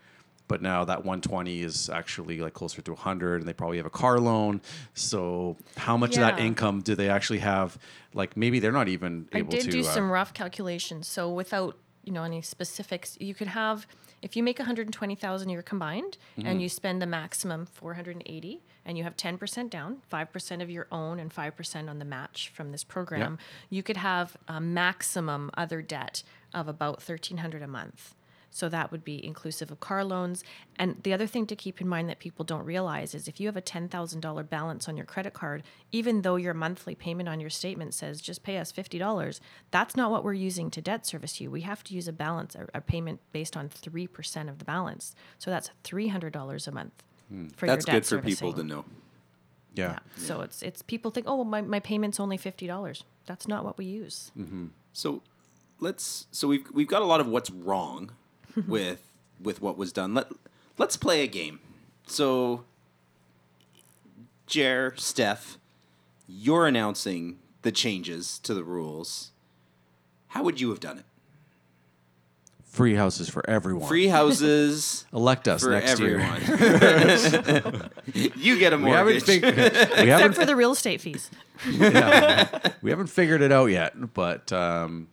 [0.51, 3.85] but now that one twenty is actually like closer to hundred, and they probably have
[3.85, 4.59] a car loan.
[4.93, 7.77] So how much of that income do they actually have?
[8.13, 9.71] Like maybe they're not even I able did to.
[9.71, 11.07] do uh, some rough calculations.
[11.07, 13.87] So without you know any specifics, you could have
[14.21, 16.45] if you make 120,000 a year combined Mhm.
[16.45, 21.19] and you spend the maximum 480 and you have 10% down, 5% of your own
[21.19, 23.39] and 5% on the match from this program,
[23.71, 26.21] you could have a maximum other debt
[26.53, 28.13] of about 1300 a month.
[28.51, 30.43] So that would be inclusive of car loans.
[30.75, 33.47] And the other thing to keep in mind that people don't realize is if you
[33.47, 37.49] have a $10,000 balance on your credit card, even though your monthly payment on your
[37.49, 39.39] statement says just pay us $50,
[39.71, 41.49] that's not what we're using to debt service you.
[41.49, 45.15] We have to use a balance, a, a payment based on 3% of the balance.
[45.39, 47.03] So that's $300 a month
[47.55, 48.67] for That's your debt good for people servicing.
[48.67, 48.85] to know.
[49.73, 49.99] Yeah.
[50.17, 53.03] So it's it's people think, oh, well, my, my payment's only $50.
[53.25, 54.31] That's not what we use.
[54.37, 54.67] Mm-hmm.
[54.91, 55.21] So
[55.79, 58.11] let's so we've we've got a lot of what's wrong
[58.67, 59.01] with
[59.41, 60.13] with what was done.
[60.13, 60.27] Let
[60.77, 61.59] let's play a game.
[62.07, 62.63] So
[64.47, 65.57] Jer, Steph,
[66.27, 69.31] you're announcing the changes to the rules.
[70.29, 71.05] How would you have done it?
[72.65, 73.85] free houses for everyone.
[73.85, 75.05] Free houses.
[75.13, 76.41] Elect us for next everyone.
[76.41, 77.89] year.
[78.37, 79.23] you get a We haven't mortgage.
[79.23, 81.29] fig- we Except haven't for the real estate fees.
[81.69, 82.47] yeah.
[82.81, 85.09] we haven't figured it out yet, but um,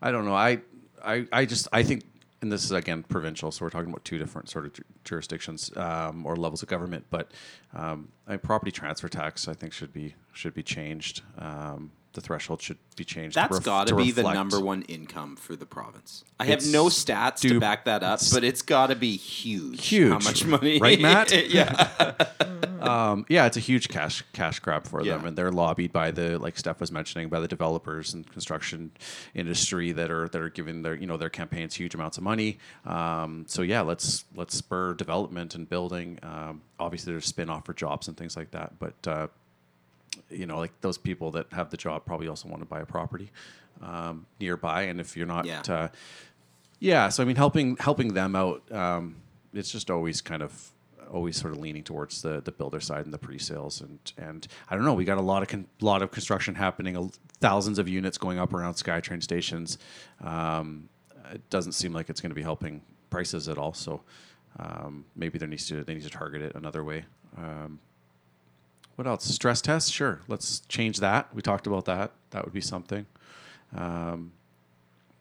[0.00, 0.34] I don't know.
[0.36, 0.60] I,
[1.04, 2.04] I, I just I think,
[2.46, 5.76] and this is again provincial, so we're talking about two different sort of ju- jurisdictions
[5.76, 7.04] um, or levels of government.
[7.10, 7.32] But
[7.74, 11.22] um, I, property transfer tax, I think, should be should be changed.
[11.38, 13.34] Um, the threshold should be changed.
[13.34, 16.24] to That's ref- got to be the number one income for the province.
[16.40, 19.86] I have no stats to back that up, but it's got to be huge.
[19.86, 20.80] Huge, How much money?
[20.80, 21.32] right, Matt?
[21.48, 22.14] yeah.
[22.80, 26.38] um, yeah, it's a huge cash cash grab for them, and they're lobbied by the
[26.38, 28.90] like Steph was mentioning by the developers and construction
[29.34, 32.58] industry that are that are giving their you know their campaigns huge amounts of money.
[32.84, 36.18] Um, so yeah, let's let's spur development and building.
[36.22, 39.06] Um, obviously, there's spin off for jobs and things like that, but.
[39.06, 39.26] Uh,
[40.30, 42.86] you know, like those people that have the job probably also want to buy a
[42.86, 43.30] property
[43.82, 45.62] um, nearby, and if you're not, Yeah.
[45.68, 45.88] uh,
[46.78, 47.08] yeah.
[47.08, 49.16] So I mean, helping helping them out, um,
[49.54, 50.70] it's just always kind of
[51.12, 54.74] always sort of leaning towards the the builder side and the pre-sales, and and I
[54.74, 54.94] don't know.
[54.94, 57.10] We got a lot of con- lot of construction happening,
[57.40, 59.78] thousands of units going up around SkyTrain stations.
[60.22, 60.88] Um,
[61.32, 63.72] it doesn't seem like it's going to be helping prices at all.
[63.74, 64.02] So
[64.58, 67.04] um, maybe there needs to they need to target it another way.
[67.36, 67.78] Um,
[68.96, 69.24] what else?
[69.24, 69.92] Stress test?
[69.92, 70.20] Sure.
[70.26, 71.32] Let's change that.
[71.34, 72.12] We talked about that.
[72.30, 73.06] That would be something.
[73.74, 74.32] Um,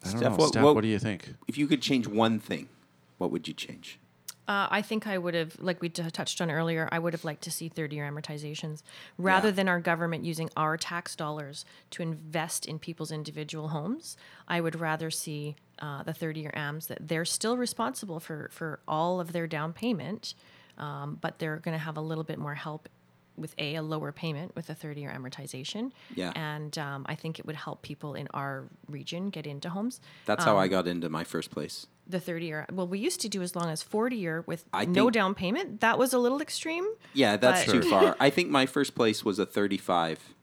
[0.03, 0.47] I don't know.
[0.47, 1.35] Steph, what, do you think?
[1.47, 2.69] If you could change one thing,
[3.17, 3.99] what would you change?
[4.47, 7.25] Uh, I think I would have, like we t- touched on earlier, I would have
[7.25, 8.83] liked to see 30 year amortizations
[9.17, 14.15] rather than our government using our tax dollars to invest in people's individual homes.
[14.47, 18.79] I would rather see uh, the 30 year AMs that they're still responsible for, for
[18.87, 20.35] all of their down payment,
[20.77, 22.87] um, but they're going to have a little bit more help
[23.37, 25.91] with a a lower payment with a 30 year amortization.
[26.15, 26.31] Yeah.
[26.35, 29.99] And um, I think it would help people in our region get into homes.
[30.25, 31.87] That's how I Um, got into my first place.
[32.07, 32.65] the 30 year.
[32.71, 35.33] Well, we used to do as long as 40 year with I no think- down
[35.35, 35.81] payment.
[35.81, 36.85] That was a little extreme.
[37.13, 38.15] Yeah, that's too far.
[38.19, 40.33] I think my first place was a 35.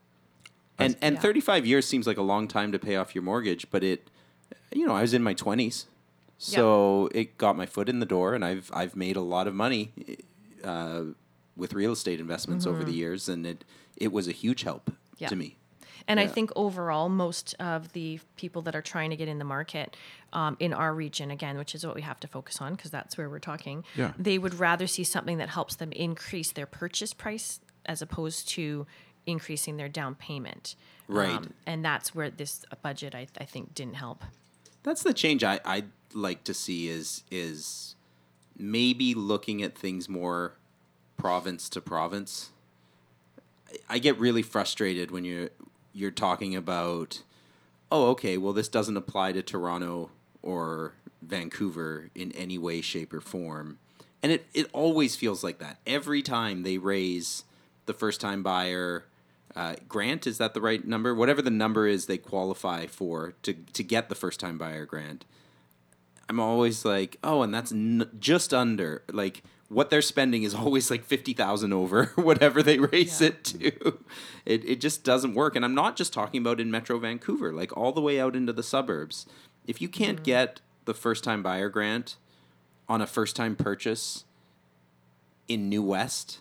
[0.79, 1.21] And and Yeah.
[1.21, 4.09] 35 years seems like a long time to pay off your mortgage, but it
[4.75, 5.85] you know, I was in my 20s.
[6.39, 9.55] So it got my foot in the door and I've I've made a lot of
[9.55, 9.93] money
[10.65, 11.03] uh,
[11.57, 12.87] with real estate investments over Mhm.
[12.87, 13.65] the years and it
[13.97, 15.29] it was a huge help Yeah.
[15.29, 15.57] to me.
[16.09, 19.45] And I think overall, most of the people that are trying to get in the
[19.45, 19.97] market
[20.33, 23.17] um, in our region, again, which is what we have to focus on because that's
[23.19, 24.15] where we're talking, Yeah.
[24.19, 28.87] they would rather see something that helps them increase their purchase price as opposed to
[29.27, 30.75] increasing their down payment.
[31.09, 31.47] Um, Right.
[31.67, 34.25] and that's where this budget, I, I think, didn't help.
[34.83, 37.95] That's the change I I'd like to see is is
[38.57, 40.57] maybe looking at things more
[41.23, 42.51] province to province.
[43.89, 45.51] I- get really frustrated when you're
[45.95, 47.23] you're talking about
[47.93, 50.11] oh okay well this doesn't apply to Toronto
[50.43, 53.79] or Vancouver in any way shape or form.
[54.21, 55.79] And it it always feels like that.
[55.87, 57.45] Every time they raise
[57.87, 59.05] the first time buyer
[59.55, 61.15] uh, grant is that the right number?
[61.15, 65.25] Whatever the number is they qualify for to to get the first time buyer grant.
[66.29, 70.91] I'm always like, oh, and that's n- just under like what they're spending is always
[70.91, 73.99] like fifty thousand over whatever they raise it to.
[74.45, 77.77] It it just doesn't work, and I'm not just talking about in Metro Vancouver, like
[77.77, 79.27] all the way out into the suburbs.
[79.67, 82.17] If you can't get the first time buyer grant
[82.89, 84.25] on a first time purchase
[85.49, 86.41] in New West,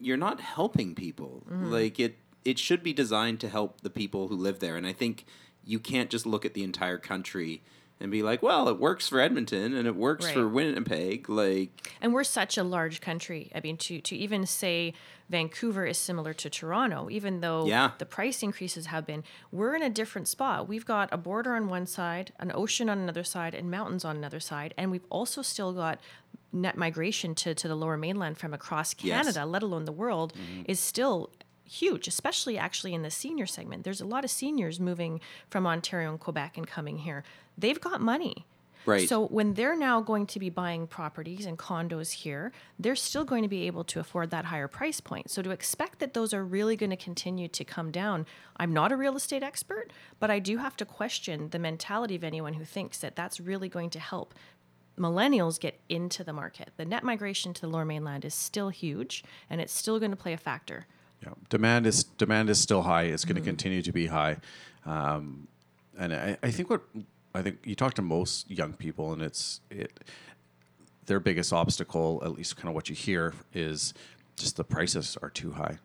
[0.00, 1.42] you're not helping people.
[1.50, 1.70] Mhm.
[1.70, 4.76] Like it it should be designed to help the people who live there.
[4.76, 5.24] And I think
[5.64, 7.62] you can't just look at the entire country
[8.00, 10.34] and be like, well, it works for Edmonton and it works Right.
[10.34, 11.28] for Winnipeg.
[11.28, 13.50] Like And we're such a large country.
[13.54, 14.94] I mean, to to even say
[15.28, 17.90] Vancouver is similar to Toronto, even though Yeah.
[17.98, 20.66] the price increases have been, we're in a different spot.
[20.68, 24.16] We've got a border on one side, an ocean on another side, and mountains on
[24.16, 25.98] another side, and we've also still got
[26.50, 29.16] net migration to to the Lower Mainland from across Yes.
[29.16, 30.62] Canada, let alone the world, mm-hmm.
[30.64, 31.30] is still
[31.68, 33.84] huge, especially actually in the senior segment.
[33.84, 37.24] There's a lot of seniors moving from Ontario and Quebec and coming here.
[37.56, 38.46] They've got money.
[38.86, 39.08] Right.
[39.08, 43.42] So when they're now going to be buying properties and condos here, they're still going
[43.42, 45.30] to be able to afford that higher price point.
[45.30, 48.24] So to expect that those are really going to continue to come down,
[48.56, 52.24] I'm not a real estate expert, but I do have to question the mentality of
[52.24, 54.32] anyone who thinks that that's really going to help
[54.98, 56.70] millennials get into the market.
[56.76, 60.16] The net migration to the lower mainland is still huge and it's still going to
[60.16, 60.86] play a factor.
[61.22, 63.02] Yeah, demand is demand is still high.
[63.04, 63.46] It's going to Mhm.
[63.46, 64.36] continue to be high,
[64.86, 65.48] um,
[65.98, 66.82] and I, I think what
[67.34, 70.04] I think you talk to most young people, and it's it
[71.06, 73.94] their biggest obstacle, at least kind of what you hear, is
[74.36, 75.78] just the prices are too high,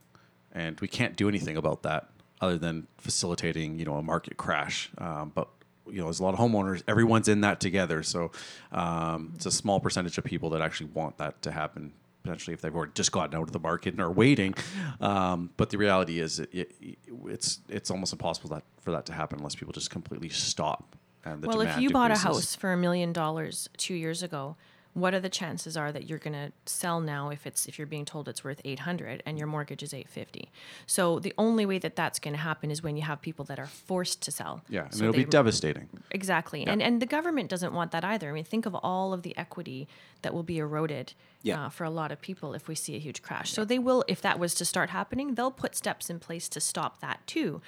[0.52, 2.10] and we can't do anything about that
[2.41, 4.91] other than facilitating you know a market crash.
[5.00, 5.48] Um, but
[5.88, 6.84] you know, there's a lot of homeowners.
[6.88, 8.32] Everyone's in that together, so
[8.72, 11.91] um, it's a small percentage of people that actually want that to happen.
[12.23, 14.55] Potentially, if they've already just gotten out of the market and are waiting,
[15.01, 19.13] um, but the reality is, it, it, it's it's almost impossible that for that to
[19.13, 20.95] happen unless people just completely stop.
[21.25, 24.55] And the well, if you bought a house for a million dollars two years ago,
[24.95, 27.88] what are the chances are that you're going to sell now if it's if you're
[27.88, 30.51] being told it's worth 800 and your mortgage is 850
[30.86, 33.58] so the only way that that's going to happen is when you have people that
[33.60, 35.89] are forced to sell Yeah, and So it'll be devastating.
[36.12, 36.71] exactly Yeah.
[36.73, 39.36] and and the government doesn't want that either i mean think of all of the
[39.38, 39.88] equity
[40.21, 41.65] that will be eroded Yeah.
[41.65, 44.03] uh, for a lot of people if we see a huge crash so they will
[44.08, 47.62] if that was to start happening they'll put steps in place to stop that too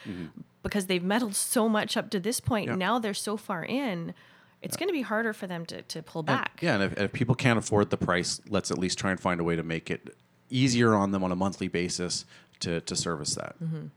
[0.64, 2.68] because they've meddled so much up to this point.
[2.70, 2.76] Yeah.
[2.76, 4.16] Now they're so far in,
[4.66, 6.60] it's going to be harder for them to, to pull And- back.
[6.62, 9.40] yeah, and if, if people can't afford the price, let's at least try and find
[9.40, 10.16] a way to make it
[10.50, 12.26] easier on them on a monthly basis
[12.62, 13.56] to, to service that.
[13.64, 13.88] Mm-hmm.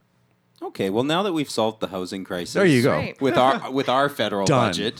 [0.61, 2.91] Okay, well now that we've solved the housing crisis, There you go.
[2.91, 3.21] Right.
[3.21, 4.67] with our with our federal Done.
[4.69, 4.99] budget,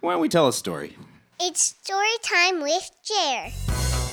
[0.00, 0.96] why don't we tell a story?
[1.40, 3.48] It's story time with Jer.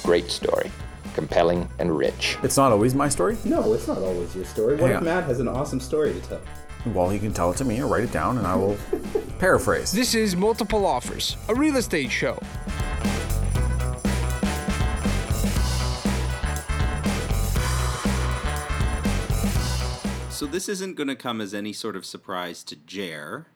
[0.04, 0.72] Great story.
[1.14, 2.38] Compelling and rich.
[2.42, 3.38] It's not always my story?
[3.46, 4.78] No, it's not always your story.
[4.78, 6.42] What if Matt has an awesome story to tell?
[6.88, 8.78] Well, he can tell it to me or write it down and I will
[9.40, 9.92] paraphrase.
[9.92, 12.38] This is Multiple Offers, a real estate show.
[20.30, 23.48] So this isn't going to come as any sort of surprise to Jer.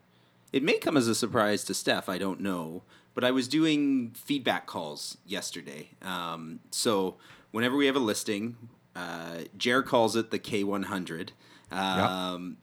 [0.54, 2.08] It may come as a surprise to Steph.
[2.08, 2.84] I don't know.
[3.14, 5.90] But I was doing feedback calls yesterday.
[6.02, 7.18] Um, so
[7.52, 8.56] whenever we have a listing,
[8.96, 11.32] uh, Jer calls it the K100.
[11.72, 12.58] Um,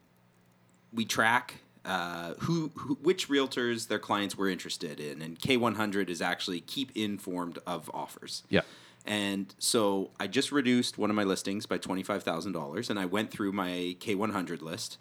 [0.94, 1.54] We track
[1.84, 6.90] uh, who, who, which realtors their clients were interested in, and K100 is actually keep
[6.96, 8.42] informed of offers.
[8.48, 8.62] Yeah.
[9.04, 13.52] And so I just reduced one of my listings by $25,000 and I went through
[13.52, 14.96] my K100 list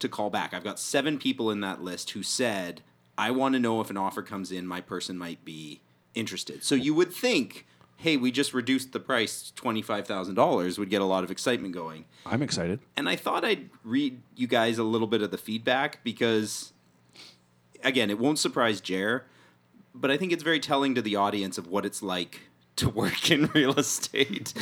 [0.00, 0.52] to call back.
[0.52, 2.82] I've got seven people in that list who said,
[3.16, 5.80] I want to know if an offer comes in, my person might be
[6.14, 6.64] interested.
[6.64, 11.24] So you would think, hey, we just reduced the price $25,000 would get a lot
[11.24, 12.04] of excitement going.
[12.26, 12.80] I'm excited.
[12.96, 16.72] And I thought I'd read you guys a little bit of the feedback because,
[17.82, 19.24] again, it won't surprise Jer,
[19.94, 22.42] but I think it's very telling to the audience of what it's like
[22.76, 24.52] to work in real estate.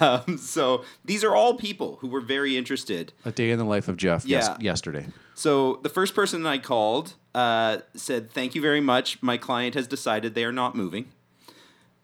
[0.00, 3.12] um, so these are all people who were very interested.
[3.24, 4.56] A day in the life of Jeff yes- Yeah.
[4.60, 5.06] yesterday.
[5.34, 9.22] So the first person I called uh, said, "Thank you very much.
[9.22, 11.06] My client has decided they are not moving."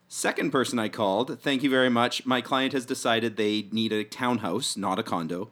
[0.08, 2.24] Second person I called, "Thank you very much.
[2.24, 5.50] My client has decided they need a townhouse, not a condo."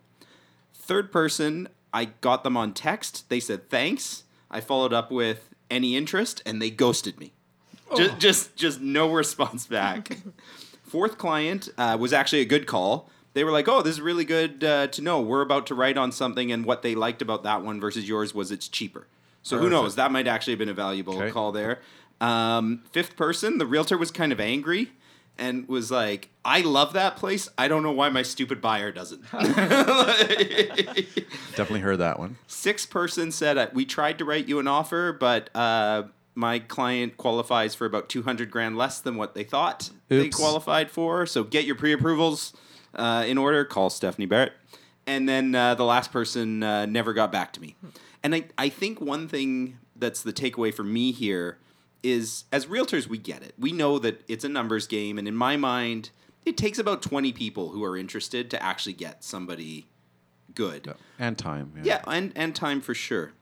[0.75, 3.29] Third person, I got them on text.
[3.29, 4.25] They said thanks.
[4.51, 7.33] I followed up with any interest, and they ghosted me.
[7.97, 10.19] Just, just, just no response back.
[10.83, 13.11] Fourth client uh, was actually a good call.
[13.35, 15.21] They were like, "Oh, this is really good uh, to know.
[15.21, 18.35] We're about to write on something, and what they liked about that one versus yours
[18.35, 19.07] was it's cheaper.
[19.43, 19.97] So who knows?
[19.97, 21.31] That might actually have been a valuable Okay.
[21.31, 21.81] call there."
[22.21, 24.93] Um, fifth person, the realtor was kind of angry
[25.39, 27.49] and was like, "I love that place.
[27.59, 32.37] I don't know why my stupid buyer doesn't." Definitely heard that one.
[32.47, 36.05] Sixth person said, "We tried to write you an offer, but uh,
[36.37, 41.27] my client qualifies for about 200 grand less than what they thought they qualified for.
[41.27, 42.53] So get your pre-approvals
[42.95, 43.65] uh, in order.
[43.65, 44.53] Call Stephanie Barrett.
[45.07, 47.75] And then uh, the last person uh, never got back to me.
[48.23, 51.59] And I, I think one thing that's the takeaway for me here
[52.03, 53.55] is as realtors, we get it.
[53.59, 55.19] We know that it's a numbers game.
[55.19, 56.11] And in my mind,
[56.45, 59.87] it takes about 20 people who are interested to actually get somebody
[60.55, 60.95] good.
[61.19, 61.73] And time.
[61.83, 63.33] Yeah, and, and time for sure.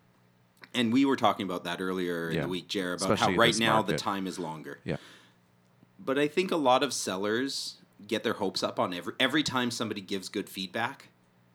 [0.74, 3.59] And we were talking about that earlier in the week, Jared, about Especially how right
[3.59, 4.80] now the time is longer.
[4.84, 4.96] Yeah.
[5.98, 7.76] But I think a lot of sellers
[8.07, 11.09] get their hopes up on every every time somebody gives good feedback.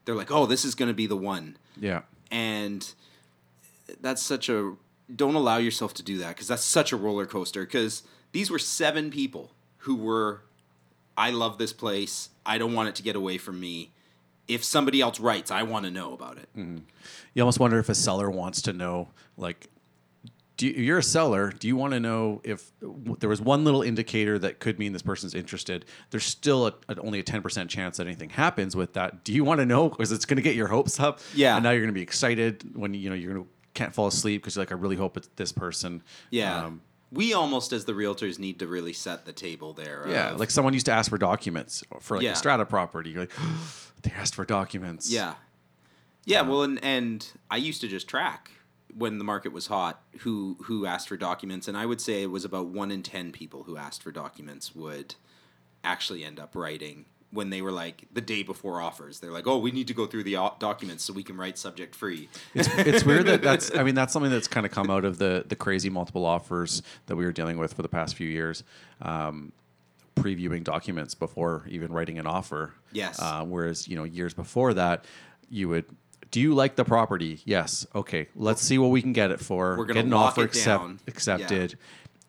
[0.05, 2.03] They're like, "Oh, this is going to be the one." Yeah.
[2.31, 2.89] And
[3.99, 4.75] that's such a
[5.15, 8.59] don't allow yourself to do that because that's such a roller coaster because these were
[8.59, 10.41] seven people who were
[11.17, 12.29] I love this place.
[12.45, 13.91] I don't want it to get away from me.
[14.47, 16.47] If somebody else writes, I want to know about it.
[16.57, 16.77] Mm-hmm.
[17.33, 19.67] You almost wonder if a seller wants to know, like,
[20.55, 21.51] do you, you're a seller.
[21.51, 24.91] Do you want to know if w- there was one little indicator that could mean
[24.93, 25.85] this person's interested?
[26.09, 29.23] There's still a, a- only a 10% chance that anything happens with that.
[29.23, 31.19] Do you want to know because it's going to get your hopes up?
[31.35, 31.55] Yeah.
[31.55, 34.07] And now you're going to be excited when you know you're going to can't fall
[34.07, 36.03] asleep because you're like, I really hope it's this person.
[36.29, 36.65] Yeah.
[36.65, 40.05] Um, we almost, as the realtors, need to really set the table there.
[40.07, 40.31] yeah.
[40.31, 42.31] of- Like someone used to ask for documents for like Yeah.
[42.33, 43.09] a strata property.
[43.11, 43.31] You're like,
[44.03, 45.09] they asked for documents.
[45.11, 45.33] Yeah.
[46.25, 48.51] Yeah, well, and, and I used to just track
[48.93, 52.29] when the market was hot who who asked for documents, and I would say it
[52.31, 55.15] was about one in ten people who asked for documents would
[55.83, 59.19] actually end up writing when they were like the day before offers.
[59.19, 61.95] They're like, "Oh, we need to go through the documents so we can write subject
[61.95, 65.05] free." It's, it's weird that that's I mean that's something that's kind of come out
[65.05, 68.27] of the the crazy multiple offers that we were dealing with for the past few
[68.27, 68.63] years.
[69.01, 69.51] Um,
[70.15, 72.73] previewing documents before even writing an offer.
[72.91, 73.21] Yes.
[73.21, 75.05] Uh, whereas you know years before that,
[75.49, 75.85] you would.
[76.31, 77.41] Do you like the property?
[77.45, 77.87] Yes.
[77.95, 78.27] Okay.
[78.35, 79.75] Let's see what we can get it for.
[79.77, 80.99] We're gonna get an offer down.
[81.07, 81.77] accepted.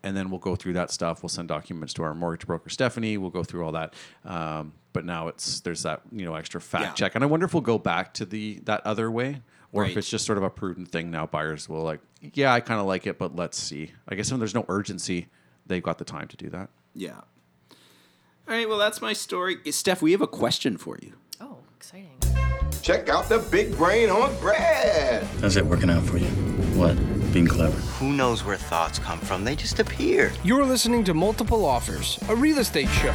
[0.03, 1.23] And then we'll go through that stuff.
[1.23, 3.19] We'll send documents to our mortgage broker Stephanie.
[3.19, 3.95] We'll go through all that.
[4.25, 6.93] Um, but now it's there's that you know extra fact Yeah.
[6.95, 9.43] check, and I wonder if we'll go back to the that other way,
[9.73, 9.91] or Right.
[9.91, 11.27] if it's just sort of a prudent thing now.
[11.27, 12.01] Buyers will like,
[12.35, 13.93] yeah, I kind of like it, but let's see.
[14.09, 15.29] I guess when there's no urgency,
[15.67, 16.71] they've got the time to do that.
[16.95, 17.21] Yeah.
[18.49, 18.69] All right.
[18.69, 19.59] Well, that's my story.
[19.71, 21.13] Steph, we have a question for you.
[21.41, 22.17] Oh, exciting.
[22.83, 25.23] Check out the big brain on Brad.
[25.41, 26.27] How's it working out for you?
[26.77, 26.97] What?
[27.33, 27.76] Being clever?
[28.01, 29.45] Who knows where thoughts come from?
[29.45, 30.33] They just appear.
[30.43, 33.12] You're listening to Multiple Offers, a real estate show.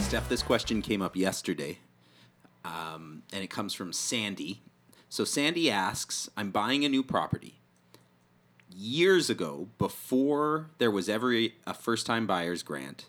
[0.00, 1.78] Steph, this question came up yesterday,
[2.66, 4.60] um, and it comes from Sandy.
[5.08, 7.57] So Sandy asks, "I'm buying a new property.
[8.88, 13.06] Years ago, before there was ever a, a first-time buyer's grant,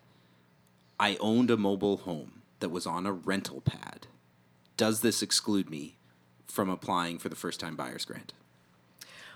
[0.99, 4.07] I owned a mobile home that was on a rental pad.
[4.77, 5.97] Does this exclude me
[6.47, 8.33] from applying for the first-time buyer's grant?"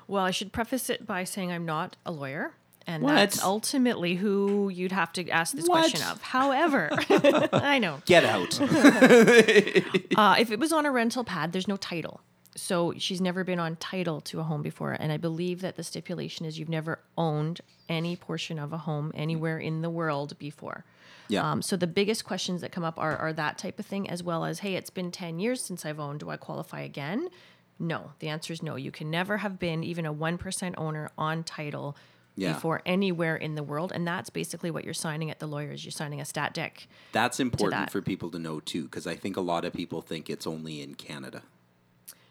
[0.08, 2.54] Well, I should preface it by saying I'm not a lawyer.
[2.88, 3.14] And What?
[3.14, 5.82] that's ultimately who you'd have to ask this What?
[5.82, 6.20] question of.
[6.24, 6.90] However,
[7.54, 8.02] I know.
[8.06, 8.60] Get out.
[10.18, 12.22] uh, if it was on a rental pad, there's no title.
[12.56, 14.91] So she's never been on title to a home before.
[14.93, 19.12] And I believe that the stipulation is you've never owned any portion of a home
[19.16, 20.86] anywhere in the world before.
[21.30, 21.49] Yeah.
[21.49, 24.22] Um, so the biggest questions that come up are, are that type of thing, as
[24.22, 26.20] well as, hey, it's been 10 years since I've owned.
[26.20, 27.30] Do I qualify again?
[27.80, 28.12] No.
[28.20, 28.76] The answer is no.
[28.76, 31.97] You can never have been even a 1% owner on title
[32.36, 32.54] Yeah.
[32.54, 33.91] before anywhere in the world.
[33.93, 35.84] And that's basically what you're signing at the lawyers.
[35.84, 36.86] You're signing a stat dec.
[37.14, 37.91] That's important that.
[37.91, 40.82] for people to know too, because I think a lot of people think it's only
[40.82, 41.41] in Canada.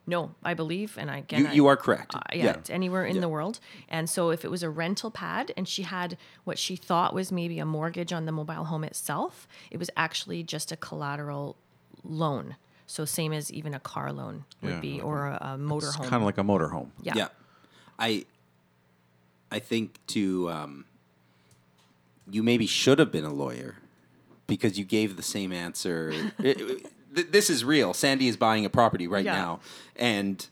[0.05, 2.15] No, I believe, and I again, You- I- you are correct.
[2.17, 2.51] Uh, yeah, Yeah.
[2.55, 3.21] it's anywhere in Yeah.
[3.21, 3.61] the world.
[3.89, 7.31] And so, if it was a rental pad, and she had what she thought was
[7.31, 11.57] maybe a mortgage on the mobile home itself, it was actually just a collateral
[12.03, 12.57] loan.
[12.87, 15.03] So same as even a car loan would Yeah, be, okay.
[15.03, 16.09] or a, a motor It's home.
[16.09, 16.93] kind of like a motor home.
[17.01, 17.15] Yeah.
[17.17, 17.29] Yeah.
[17.99, 18.27] I
[19.53, 20.85] I think to um,
[22.29, 23.77] you maybe should have been a lawyer
[24.47, 26.13] because you gave the same answer.
[27.15, 27.93] Th- this is real.
[27.95, 29.35] Sandy is buying a property right Yeah.
[29.35, 29.61] now,
[29.97, 30.47] and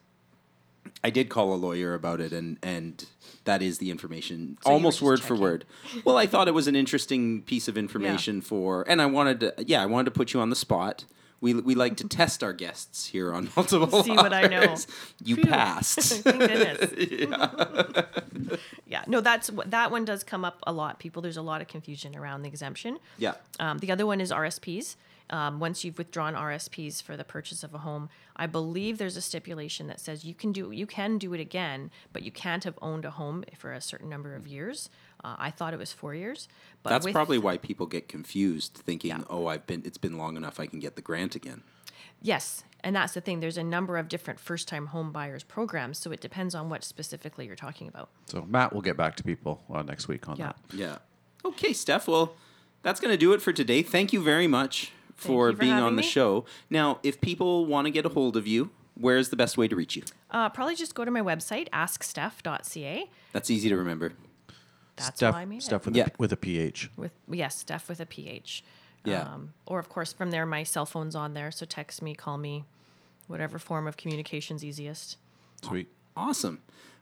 [1.02, 3.04] I did call a lawyer about it, and and
[3.44, 5.64] that is the information, So almost word for word.
[6.04, 9.54] Well, I thought it was an interesting piece of information for, and I wanted to,
[9.66, 11.04] yeah, I wanted to put you on the spot.
[11.40, 14.02] We, we like to test our guests here on multiple.
[14.02, 14.76] See what I know.
[15.24, 15.44] You Phew.
[15.46, 15.98] passed.
[16.22, 16.92] Thank goodness.
[18.86, 20.98] yeah, no, that's that one does come up a lot.
[20.98, 22.98] People, there's a lot of confusion around the exemption.
[23.18, 23.34] Yeah.
[23.58, 24.96] Um, the other one is RSPs.
[25.30, 29.20] Um, once you've withdrawn RSPs for the purchase of a home, I believe there's a
[29.22, 32.76] stipulation that says you can do you can do it again, but you can't have
[32.82, 34.90] owned a home for a certain number of years.
[35.22, 36.48] Uh, I thought it was four years,
[36.82, 39.82] but That's with- probably why people get confused, thinking, "Oh, I've been.
[39.84, 40.58] It's been long enough.
[40.58, 41.62] I can get the grant again."
[42.22, 43.40] Yes, and that's the thing.
[43.40, 47.46] There's a number of different first-time home buyers programs, so it depends on what specifically
[47.46, 48.10] you're talking about.
[48.26, 50.46] So Matt will get back to people uh, next week on Yeah.
[50.46, 50.56] that.
[50.76, 50.98] Yeah.
[51.44, 52.08] Okay, Steph.
[52.08, 52.34] Well,
[52.82, 53.82] that's going to do it for today.
[53.82, 56.08] Thank you very much for for being on the me.
[56.08, 56.44] show.
[56.68, 59.76] Now, if people want to get a hold of you, where's the best way to
[59.76, 60.02] reach you?
[60.30, 63.10] Uh, probably just go to my website, asksteph.ca.
[63.32, 64.12] That's easy to remember.
[64.96, 65.94] That's Steph, why I made Steph it.
[65.94, 66.90] with, a, with a PH.
[66.96, 68.62] With yes, Steph with a PH.
[69.04, 69.22] Yeah.
[69.22, 72.36] Um, or of course, from there, my cell phone's on there, so text me, call
[72.36, 72.64] me,
[73.26, 75.16] whatever form of communication's easiest.
[75.62, 75.88] Sweet.
[76.16, 76.60] Awesome.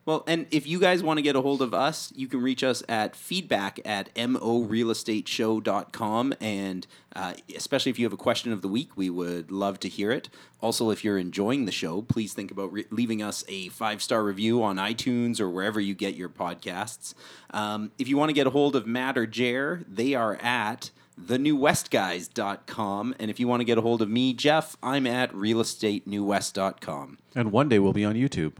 [0.09, 2.65] Well, and if you guys want to get a hold of us, you can reach
[2.65, 6.35] us at feedback at morealestateshow.com.
[6.41, 9.89] And uh, especially if you have a question of the week, we would love to
[9.91, 10.31] hear it.
[10.63, 14.25] Also, if you're enjoying the show, please think about re- leaving us a five star
[14.25, 17.13] review on iTunes or wherever you get your podcasts.
[17.51, 20.91] Um, if you want to get a hold of Matt or Jer, they are at
[21.21, 23.15] thenewwestguys.com.
[23.19, 27.19] And if you want to get a hold of me, Jeff, I'm at realestatenewwest.com.
[27.35, 28.55] And one day we'll be on YouTube.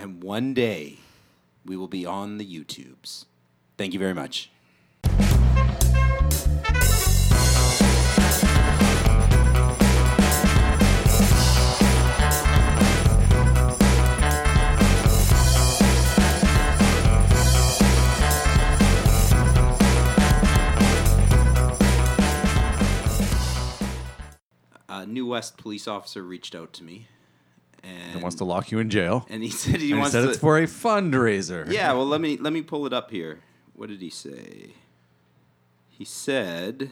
[0.00, 0.96] And one day
[1.66, 3.26] we will be on the YouTubes.
[3.76, 4.50] Thank you very much.
[24.88, 27.08] A New West police officer reached out to me.
[27.82, 29.26] And He wants to lock you in jail.
[29.30, 30.30] And he said he And wants said to.
[30.30, 31.70] it's for a fundraiser.
[31.70, 33.40] Yeah, well let me let me pull it up here.
[33.74, 34.70] What did he say?
[35.88, 36.90] He said,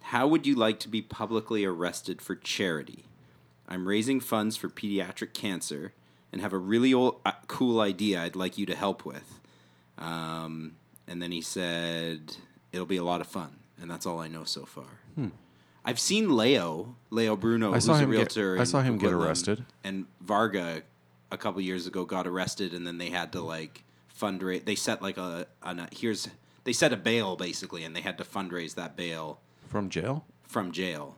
[0.00, 3.04] "How would you like to be publicly arrested for charity?
[3.68, 5.92] I'm raising funds for pediatric cancer
[6.32, 9.40] and have a really old, uh, cool idea I'd like you to help with."
[9.98, 12.36] Um, and then he said,
[12.72, 15.00] "It'll be a lot of fun." And that's all I know so far.
[15.14, 15.28] Hmm.
[15.88, 18.58] I've seen Leo, Leo Bruno, I who's saw a him get- realtor.
[18.60, 19.64] I saw him get arrested.
[19.84, 20.82] And Varga,
[21.30, 23.84] a couple years ago, got arrested, and then they had to like
[24.20, 24.64] fundraise.
[24.64, 26.28] They set like a, a here's
[26.64, 30.24] they set a bail basically, and they had to fundraise that bail From jail?
[30.42, 31.16] from jail.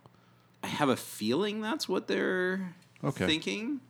[0.62, 3.26] I have a feeling that's what they're Okay.
[3.26, 3.80] thinking.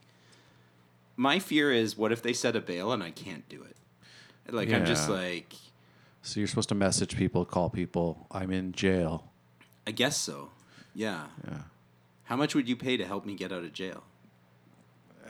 [1.17, 3.77] My fear is, what if they set a bail and I can't do it?
[4.55, 5.53] Like I'm just like,
[6.23, 9.31] So you're supposed to message people, call people, I'm in jail.
[9.87, 10.51] I guess so.
[10.99, 11.27] Yeah.
[11.47, 11.59] Yeah.
[12.25, 14.03] How much would you pay to help me get out of jail?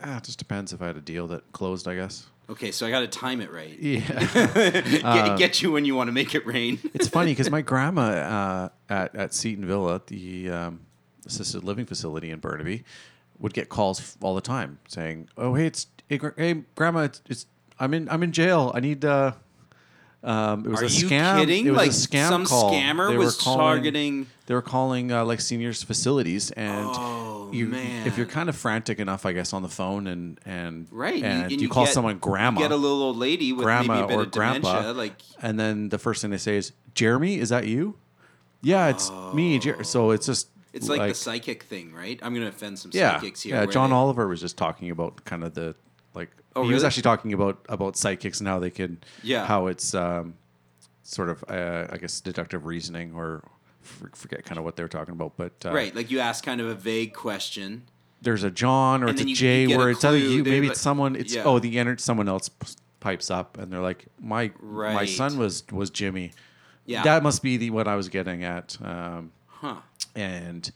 [0.01, 2.25] Ah, it just depends if I had a deal that closed, I guess.
[2.49, 3.77] Okay, so I got to time it right.
[3.77, 3.99] Yeah.
[4.33, 6.79] get, Uh, get you when you want to make it rain.
[6.95, 10.79] it's funny because my grandma uh, at, at Seton Villa, the um,
[11.27, 12.83] assisted living facility in Burnaby,
[13.37, 17.45] would get calls all the time saying, "Oh, hey, it's hey, hey grandma, it's, it's
[17.79, 18.71] I'm in I'm in jail.
[18.73, 19.33] I need." Uh,
[20.23, 21.65] um, it was Are a you kidding?
[21.67, 22.71] It was Like, a scam some call.
[22.73, 27.49] scammer They were was calling- targeting- They were calling uh, like seniors facilities, and Oh,
[27.53, 28.05] you, man.
[28.07, 31.23] if you're kind of frantic enough, I guess, on the phone, and and Right, you-
[31.25, 33.65] and and you, you call get- someone grandma, you get a little old lady with
[33.65, 36.37] maybe grandma a bit or of grandpa, dementia, like- and then the first thing they
[36.37, 37.95] say is, "Jeremy, is that you?"
[38.61, 39.57] Yeah, it's me.
[39.59, 39.83] Jer-.
[39.85, 42.19] So it's just It's like, the psychic thing, right?
[42.21, 43.55] I'm going to offend some yeah, psychics here.
[43.55, 43.65] yeah.
[43.67, 45.75] John they- Oliver was just talking about kind of the
[46.13, 46.29] like.
[46.59, 49.45] Oh, he was actually talking about about psychics and how they can, Yeah.
[49.45, 50.35] how it's um,
[51.03, 53.43] sort of uh, I guess deductive reasoning or
[54.15, 56.61] forget kind of what they were talking about, but uh, right, like you ask kind
[56.61, 57.83] of a vague question.
[58.21, 60.43] there's a John or And it's a you- J you where it's either clue, you,
[60.43, 61.15] maybe like- it's someone.
[61.15, 61.43] It's yeah.
[61.45, 62.49] oh the ener- someone else
[62.99, 66.31] pipes up and they're like my my son was was Jimmy.
[66.85, 67.03] Yeah.
[67.03, 68.77] that must be the what I was getting at.
[68.83, 69.75] Um, Huh.
[70.15, 70.69] and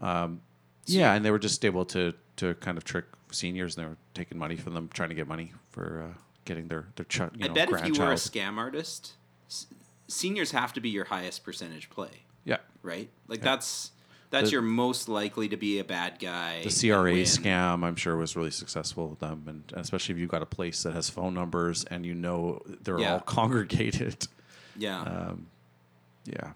[0.00, 0.40] um,
[0.86, 3.04] yeah, and they were just able to to kind of trick
[3.36, 6.68] seniors, and they were taking money from them, trying to get money for uh, getting
[6.68, 9.12] their their ch- you I know, bet if you were a scam artist,
[9.48, 9.66] s-
[10.08, 12.22] seniors have to be your highest percentage play.
[12.44, 12.58] Yeah.
[12.82, 13.10] Right?
[13.28, 13.44] Like Yeah.
[13.44, 13.92] that's
[14.30, 16.62] that's The- your most likely to be a bad guy.
[16.64, 20.42] the CRA scam, I'm sure, was really successful with them, and especially if you've got
[20.42, 23.12] a place that has phone numbers and you know they're Yeah.
[23.14, 24.26] all congregated.
[24.76, 25.00] Yeah.
[25.02, 25.46] Um,
[26.24, 26.52] yeah.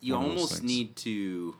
[0.00, 1.56] you one almost need to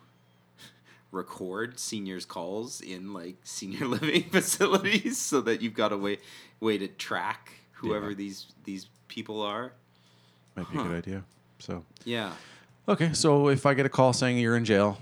[1.13, 6.19] record seniors calls in like senior living facilities so that you've got a way
[6.61, 8.17] way to track whoever Yeah.
[8.17, 9.73] these these people are.
[10.57, 11.25] Might be a good idea.
[11.59, 12.33] So Yeah.
[12.89, 14.99] okay, so if I get a call saying you're in jail,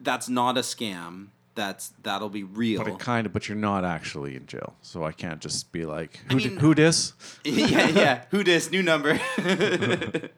[0.00, 1.28] That's not a scam.
[1.54, 2.84] That's that'll be real.
[2.84, 5.86] but it kind of, but you're not actually in jail, so I can't just be
[5.86, 7.14] like, who, I di- who dis?
[7.44, 8.24] yeah, yeah.
[8.30, 8.70] Who dis?
[8.70, 9.18] New number.
[9.38, 10.30] I,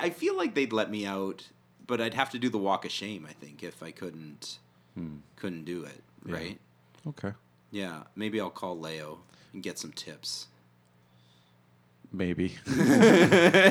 [0.00, 1.48] I feel like they'd let me out,
[1.90, 3.26] but I'd have to do the walk of shame.
[3.28, 4.58] I think if I couldn't
[4.94, 5.16] Hmm.
[5.36, 6.34] couldn't do it, Yeah.
[6.34, 6.58] right?
[7.06, 7.32] Okay.
[7.70, 9.18] Yeah, maybe I'll call Leo
[9.52, 10.46] and get some tips.
[12.12, 12.56] maybe.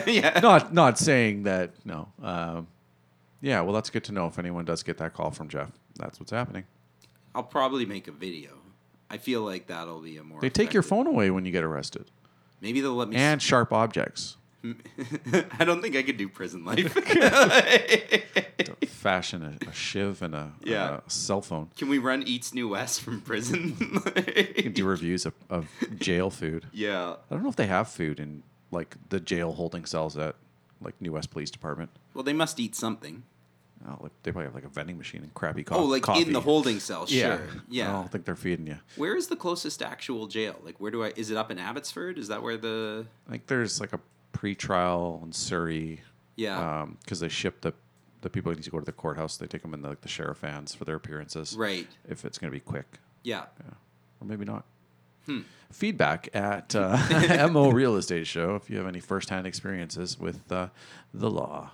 [0.07, 0.39] Yeah.
[0.41, 1.71] Not not saying that.
[1.85, 2.09] No.
[2.21, 2.67] Um,
[3.41, 3.61] yeah.
[3.61, 4.27] Well, that's good to know.
[4.27, 6.63] If anyone does get that call from Jeff, that's what's happening.
[7.35, 8.51] I'll probably make a video.
[9.09, 10.39] I feel like that'll be a more.
[10.39, 12.11] They take your phone away when you get arrested,
[12.61, 13.15] Maybe they'll let me.
[13.17, 14.37] and sharp objects.
[15.59, 16.93] I don't think I could do prison life.
[18.87, 20.99] Fashion a, a shiv and a, Yeah.
[21.07, 21.69] cell phone.
[21.77, 23.77] Can we run Eats New West from prison?
[24.73, 26.65] Do reviews of, of jail food.
[26.73, 27.15] Yeah.
[27.29, 30.35] I don't know if they have food in like the jail holding cells at
[30.81, 31.89] like New West Police Department.
[32.13, 33.23] well, they must eat something.
[33.87, 36.03] Oh, like, they probably have like a vending machine and crappy oh, co- Oh, like
[36.03, 36.23] coffee.
[36.23, 37.05] in the holding cell.
[37.07, 37.37] Yeah.
[37.37, 37.47] Sure.
[37.69, 37.89] Yeah.
[37.89, 38.77] I don't think they're feeding you.
[38.97, 40.59] Where is the closest actual jail?
[40.65, 41.13] Like, where do I?
[41.15, 42.17] Is it up in Abbotsford?
[42.17, 43.05] Is that where the?
[43.27, 43.99] I think there's like a
[44.31, 46.01] pre-trial in Surrey.
[46.35, 46.85] Yeah.
[47.03, 47.73] Because they ship the
[48.21, 49.37] the people who need to go to the courthouse.
[49.37, 51.55] They take them in the, like the sheriff vans for their appearances.
[51.55, 51.87] Right.
[52.07, 52.99] If it's going to be quick.
[53.23, 53.45] Yeah.
[54.19, 54.65] Or maybe not.
[55.25, 55.41] Hmm.
[55.71, 60.67] Feedback at uh, Mo Real Estate Show if you have any firsthand experiences with uh,
[61.13, 61.71] the law.